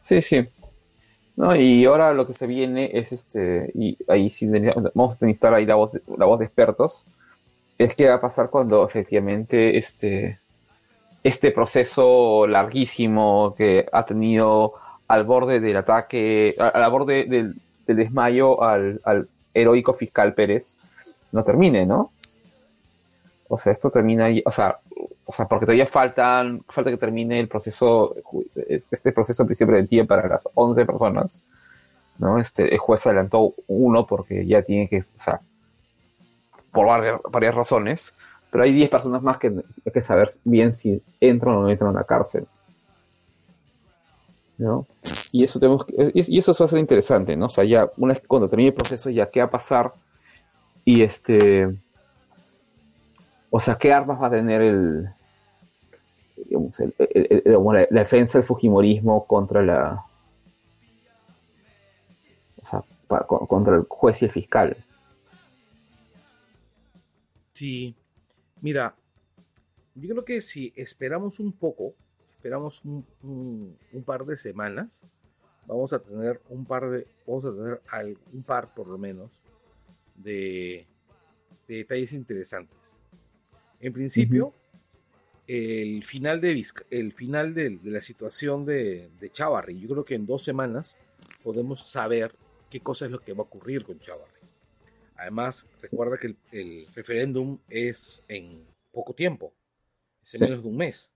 Sí, 0.00 0.22
sí. 0.22 0.48
No, 1.36 1.54
y 1.54 1.84
ahora 1.84 2.14
lo 2.14 2.26
que 2.26 2.32
se 2.32 2.46
viene 2.46 2.90
es 2.94 3.12
este, 3.12 3.70
y 3.74 3.98
ahí 4.08 4.30
sí 4.30 4.46
vamos 4.94 5.16
a 5.20 5.26
necesitar 5.26 5.52
ahí 5.52 5.66
la 5.66 5.74
voz, 5.74 5.98
la 6.16 6.24
voz 6.24 6.38
de 6.38 6.46
expertos, 6.46 7.04
es 7.76 7.94
qué 7.94 8.08
va 8.08 8.14
a 8.14 8.20
pasar 8.22 8.48
cuando 8.48 8.86
efectivamente 8.88 9.76
este, 9.76 10.38
este 11.22 11.50
proceso 11.50 12.46
larguísimo 12.46 13.54
que 13.56 13.86
ha 13.92 14.06
tenido 14.06 14.74
al 15.08 15.24
borde 15.24 15.60
del 15.60 15.76
ataque, 15.76 16.54
a- 16.58 16.68
al 16.68 16.90
borde 16.90 17.26
del, 17.26 17.54
del 17.86 17.96
desmayo 17.96 18.62
al, 18.62 19.00
al 19.04 19.28
heroico 19.52 19.92
fiscal 19.92 20.32
Pérez, 20.32 20.78
no 21.32 21.44
termine, 21.44 21.84
¿no? 21.84 22.12
O 23.48 23.58
sea, 23.58 23.72
esto 23.72 23.90
termina 23.90 24.28
o 24.44 24.50
sea, 24.52 24.78
o 25.26 25.32
sea, 25.32 25.46
porque 25.46 25.66
todavía 25.66 25.86
faltan, 25.86 26.62
falta 26.68 26.90
que 26.90 26.96
termine 26.96 27.40
el 27.40 27.48
proceso, 27.48 28.14
este 28.68 29.12
proceso 29.12 29.42
en 29.42 29.46
principio 29.48 29.74
del 29.74 30.06
para 30.06 30.28
las 30.28 30.48
11 30.54 30.86
personas, 30.86 31.42
¿no? 32.18 32.38
Este, 32.38 32.72
el 32.72 32.78
juez 32.78 33.04
adelantó 33.06 33.52
uno 33.66 34.06
porque 34.06 34.46
ya 34.46 34.62
tiene 34.62 34.88
que, 34.88 35.00
o 35.00 35.02
sea, 35.02 35.40
por 36.72 36.86
varias, 36.86 37.20
varias 37.28 37.54
razones, 37.56 38.14
pero 38.50 38.62
hay 38.62 38.72
10 38.72 38.88
personas 38.88 39.20
más 39.20 39.38
que 39.38 39.48
hay 39.48 39.92
que 39.92 40.00
saber 40.00 40.30
bien 40.44 40.72
si 40.72 41.02
entran 41.20 41.56
o 41.56 41.62
no 41.62 41.70
entran 41.70 41.90
a 41.90 42.00
la 42.00 42.04
cárcel. 42.04 42.46
¿No? 44.58 44.86
Y 45.32 45.44
eso 45.44 45.58
tenemos 45.58 45.84
que- 45.84 46.12
y 46.14 46.38
eso 46.38 46.54
va 46.58 46.64
a 46.64 46.68
ser 46.68 46.78
interesante, 46.78 47.36
¿no? 47.36 47.46
O 47.46 47.50
sea, 47.50 47.64
ya 47.64 47.90
una 47.98 48.14
vez 48.14 48.20
que 48.20 48.28
cuando 48.28 48.48
termine 48.48 48.68
el 48.68 48.74
proceso, 48.74 49.10
ya 49.10 49.26
qué 49.26 49.40
va 49.40 49.46
a 49.46 49.50
pasar 49.50 49.92
y 50.84 51.02
este 51.02 51.76
o 53.56 53.60
sea, 53.60 53.74
¿qué 53.74 53.90
armas 53.90 54.20
va 54.20 54.26
a 54.26 54.30
tener 54.30 54.60
el, 54.60 55.08
digamos, 56.36 56.78
la, 56.78 58.02
defensa 58.02 58.36
del 58.36 58.46
Fujimorismo 58.46 59.26
contra 59.26 59.62
la 59.62 60.04
contra 63.08 63.76
el 63.76 63.84
juez 63.88 64.20
y 64.20 64.24
el 64.26 64.30
fiscal? 64.30 64.76
Sí. 67.54 67.94
Mira, 68.60 68.94
yo 69.94 70.10
creo 70.10 70.24
que 70.26 70.42
si 70.42 70.74
esperamos 70.76 71.40
un 71.40 71.52
poco, 71.52 71.94
esperamos 72.36 72.82
un, 72.84 73.74
par 74.04 74.26
de 74.26 74.36
semanas, 74.36 75.02
vamos 75.66 75.94
a 75.94 75.98
tener 75.98 76.42
un 76.50 76.66
par 76.66 76.90
de, 76.90 77.06
vamos 77.26 77.46
a 77.46 77.52
tener 77.52 77.80
un 78.34 78.42
par 78.42 78.74
por 78.74 78.86
lo 78.86 78.98
menos 78.98 79.30
de 80.14 80.86
detalles 81.66 82.12
interesantes. 82.12 82.96
En 83.80 83.92
principio, 83.92 84.52
el 85.46 86.02
final 86.02 86.40
de 86.40 86.52
Vizca- 86.54 86.84
el 86.90 87.12
final 87.12 87.54
de, 87.54 87.70
de 87.70 87.90
la 87.90 88.00
situación 88.00 88.64
de, 88.64 89.10
de 89.20 89.30
Chavarri, 89.30 89.78
yo 89.80 89.88
creo 89.88 90.04
que 90.04 90.14
en 90.14 90.26
dos 90.26 90.42
semanas 90.42 90.98
podemos 91.42 91.84
saber 91.84 92.32
qué 92.70 92.80
cosa 92.80 93.04
es 93.06 93.10
lo 93.10 93.20
que 93.20 93.32
va 93.32 93.40
a 93.40 93.42
ocurrir 93.46 93.84
con 93.84 93.98
Chavarri. 93.98 94.32
Además, 95.16 95.66
recuerda 95.80 96.18
que 96.18 96.26
el, 96.28 96.36
el 96.52 96.86
referéndum 96.94 97.58
es 97.68 98.22
en 98.28 98.64
poco 98.92 99.14
tiempo, 99.14 99.52
es 100.22 100.34
en 100.34 100.38
Sí. 100.40 100.44
menos 100.44 100.62
de 100.62 100.68
un 100.68 100.76
mes. 100.76 101.12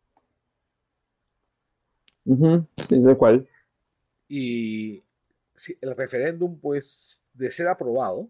Ujú, 2.24 2.66
sí, 2.88 3.02
tal 3.02 3.16
cual. 3.16 3.48
Y 4.28 5.02
si 5.56 5.76
el 5.80 5.96
referéndum, 5.96 6.58
pues, 6.58 7.24
de 7.34 7.50
ser 7.50 7.68
aprobado, 7.68 8.28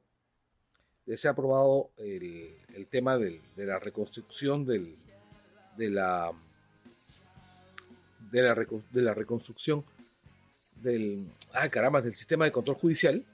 de 1.11 1.17
ser 1.17 1.33
aprobado 1.33 1.91
el, 1.99 2.55
el 2.73 2.87
tema 2.87 3.19
del- 3.19 3.41
de 3.57 3.67
la 3.67 3.81
reconstrucción 3.81 4.65
del, 4.65 4.95
de 5.77 5.91
la 5.91 6.31
de 8.31 8.43
la, 8.43 8.55
reco- 8.55 8.85
de 8.93 9.03
la 9.03 9.13
reconstrucción 9.13 9.83
del 10.77 11.27
ah 11.53 11.69
caramba 11.69 12.01
del 12.01 12.15
sistema 12.15 12.45
de 12.45 12.53
control 12.53 12.77
judicial 12.77 13.25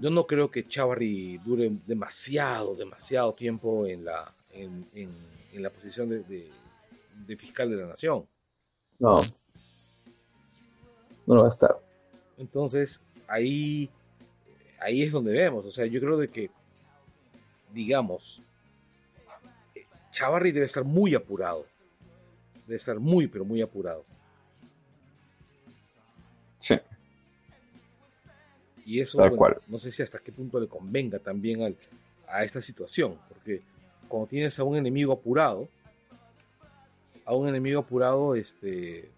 yo 0.00 0.08
no 0.10 0.26
creo 0.26 0.50
que 0.50 0.66
Chavarri 0.66 1.36
dure 1.44 1.70
demasiado 1.86 2.74
demasiado 2.74 3.34
tiempo 3.34 3.86
en 3.86 4.06
la 4.06 4.32
en, 4.54 4.82
en- 4.94 5.10
en 5.52 5.62
la 5.62 5.68
posición 5.68 6.08
de, 6.08 6.20
de- 6.24 6.50
de 7.26 7.36
fiscal 7.36 7.68
de 7.68 7.76
la 7.76 7.86
nación 7.86 8.24
No. 8.98 9.20
No 11.26 11.34
lo 11.34 11.40
va 11.42 11.48
a 11.48 11.50
estar. 11.50 11.76
Entonces, 12.38 13.00
ahí, 13.28 13.90
ahí 14.80 15.02
es 15.02 15.12
donde 15.12 15.32
vemos. 15.32 15.64
O 15.66 15.72
sea, 15.72 15.86
yo 15.86 16.00
creo 16.00 16.16
de 16.16 16.28
que, 16.28 16.50
digamos, 17.72 18.40
Chavarri 20.10 20.52
debe 20.52 20.66
estar 20.66 20.84
muy 20.84 21.14
apurado. 21.14 21.66
Debe 22.66 22.76
estar 22.76 22.98
muy, 22.98 23.26
pero 23.28 23.44
muy 23.44 23.60
apurado. 23.62 24.02
Sí. 26.58 26.74
Y 28.84 29.00
eso, 29.00 29.18
Tal 29.18 29.30
bueno, 29.30 29.38
cual. 29.38 29.56
no 29.66 29.78
sé 29.78 29.90
si 29.90 30.02
hasta 30.02 30.18
qué 30.20 30.32
punto 30.32 30.60
le 30.60 30.68
convenga 30.68 31.18
también 31.18 31.62
al- 31.62 31.76
a 32.28 32.44
esta 32.44 32.60
situación. 32.60 33.18
Porque 33.28 33.62
cuando 34.08 34.28
tienes 34.28 34.58
a 34.58 34.64
un 34.64 34.76
enemigo 34.76 35.12
apurado, 35.12 35.68
a 37.24 37.34
un 37.34 37.48
enemigo 37.48 37.80
apurado, 37.80 38.34
este, 38.36 39.08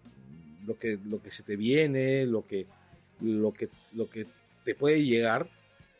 lo 0.65 0.77
que, 0.77 0.97
lo 1.05 1.21
que 1.21 1.31
se 1.31 1.43
te 1.43 1.55
viene, 1.55 2.25
lo 2.25 2.45
que, 2.45 2.65
lo 3.21 3.53
que, 3.53 3.69
lo 3.93 4.09
que 4.09 4.25
puede 4.75 5.03
llegar, 5.03 5.47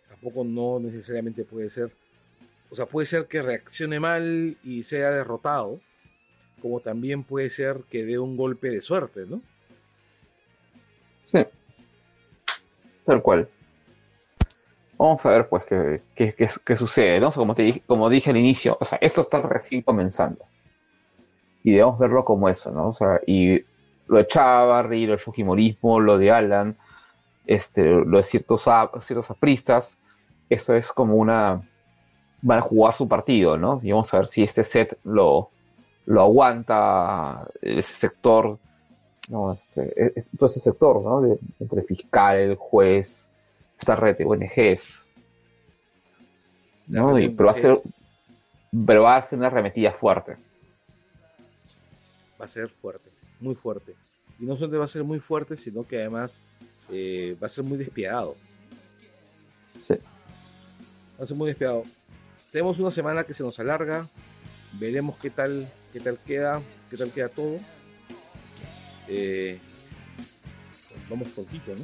tampoco 0.09 0.43
no 0.43 0.79
necesariamente 0.79 1.43
puede 1.43 1.69
ser, 1.69 1.91
o 2.69 2.75
sea, 2.75 2.85
puede 2.85 3.05
ser 3.05 3.25
que 3.27 3.41
reaccione 3.41 3.99
mal 3.99 4.57
y 4.63 4.83
sea 4.83 5.11
derrotado, 5.11 5.79
como 6.61 6.79
también 6.81 7.23
puede 7.23 7.49
ser 7.49 7.77
que 7.89 8.03
dé 8.05 8.19
un 8.19 8.35
golpe 8.37 8.69
de 8.69 8.81
suerte, 8.81 9.25
¿no? 9.27 9.41
Sí. 11.25 11.39
Tal 13.05 13.21
cual. 13.21 13.47
Vamos 14.97 15.25
a 15.25 15.29
ver, 15.29 15.47
pues, 15.47 15.63
qué, 15.63 16.01
qué- 16.35 16.49
qué- 16.65 16.75
sucede, 16.75 17.19
¿no? 17.21 17.29
O 17.29 17.31
como, 17.33 17.55
te 17.55 17.61
dije, 17.63 17.81
como 17.87 18.09
dije 18.09 18.31
al 18.31 18.37
inicio, 18.37 18.77
o 18.79 18.85
sea, 18.85 18.97
esto 19.01 19.21
está 19.21 19.39
recién 19.41 19.81
comenzando. 19.81 20.45
Y 21.63 21.71
debemos 21.71 21.97
verlo 21.97 22.25
como 22.25 22.49
eso, 22.49 22.69
¿no? 22.71 22.89
O 22.89 22.93
sea, 22.93 23.21
y 23.25 23.63
lo 24.07 24.17
de 24.17 24.27
Chavarri, 24.27 25.05
lo 25.05 25.11
del 25.13 25.21
Fujimorismo, 25.21 25.99
lo 26.01 26.17
de 26.17 26.31
Alan, 26.31 26.75
este, 27.49 27.83
lo 27.83 28.17
de 28.17 28.23
ciertos, 28.23 28.63
ciertos 29.01 29.31
apristas, 29.31 29.97
eso 30.49 30.75
es 30.75 30.91
como 30.91 31.15
una... 31.15 31.67
Van 32.43 32.59
a 32.59 32.61
jugar 32.61 32.93
su 32.93 33.07
partido, 33.07 33.57
¿no? 33.57 33.79
Y 33.83 33.91
vamos 33.91 34.13
a 34.13 34.19
ver 34.19 34.27
si 34.27 34.43
este 34.43 34.63
set 34.63 34.97
lo, 35.03 35.49
lo 36.05 36.21
aguanta 36.21 37.49
ese 37.61 37.93
sector 37.93 38.59
no, 39.29 39.53
este, 39.53 40.13
es- 40.15 40.25
todo 40.37 40.47
ese 40.47 40.59
sector, 40.59 41.01
¿no? 41.03 41.21
De- 41.21 41.39
entre 41.59 41.81
fiscal, 41.83 42.37
el 42.37 42.55
juez, 42.55 43.27
esta 43.77 43.95
red 43.95 44.15
de 44.17 44.25
ONGs, 44.25 45.05
¿no? 46.87 47.17
Y- 47.19 47.29
pero, 47.29 47.45
va 47.47 47.51
a 47.51 47.55
ser, 47.55 47.77
pero 48.85 49.03
va 49.03 49.15
a 49.17 49.21
ser 49.21 49.39
una 49.39 49.47
arremetida 49.47 49.91
fuerte. 49.91 50.37
Va 52.39 52.45
a 52.45 52.47
ser 52.47 52.69
fuerte, 52.69 53.09
muy 53.39 53.55
fuerte. 53.55 53.95
Y 54.39 54.45
no 54.45 54.53
solamente 54.55 54.77
va 54.77 54.85
a 54.85 54.87
ser 54.87 55.03
muy 55.03 55.19
fuerte, 55.19 55.57
sino 55.57 55.85
que 55.85 55.97
además 55.99 56.41
eh, 56.91 57.35
va 57.41 57.47
a 57.47 57.49
ser 57.49 57.63
muy 57.63 57.77
despiadado. 57.77 58.35
Sí. 59.87 59.95
Va 61.19 61.23
a 61.23 61.27
ser 61.27 61.37
muy 61.37 61.47
despiadado. 61.47 61.83
Tenemos 62.51 62.79
una 62.79 62.91
semana 62.91 63.23
que 63.23 63.33
se 63.33 63.43
nos 63.43 63.59
alarga. 63.59 64.07
Veremos 64.73 65.17
qué 65.17 65.29
tal, 65.29 65.67
qué 65.93 65.99
tal 65.99 66.17
queda, 66.17 66.61
qué 66.89 66.97
tal 66.97 67.11
queda 67.11 67.29
todo. 67.29 67.57
Eh, 69.07 69.59
vamos 71.09 71.29
poquito, 71.29 71.71
¿no? 71.75 71.83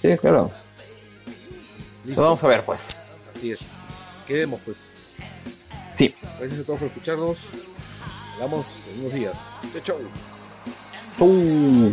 Sí, 0.00 0.16
claro. 0.18 0.50
Listo. 2.04 2.22
Vamos 2.22 2.42
a 2.42 2.48
ver, 2.48 2.64
pues. 2.64 2.80
Así 3.34 3.52
es. 3.52 3.74
Quedemos, 4.26 4.60
pues. 4.64 4.84
Sí. 5.94 6.14
Gracias 6.38 6.60
a 6.60 6.64
todos 6.64 6.80
por 6.80 6.88
escucharnos. 6.88 7.38
Hablamos 8.34 8.66
en 8.92 9.00
unos 9.00 9.14
días. 9.14 9.36
Chau, 9.72 9.82
chau. 9.82 9.98
Uh. 11.20 11.92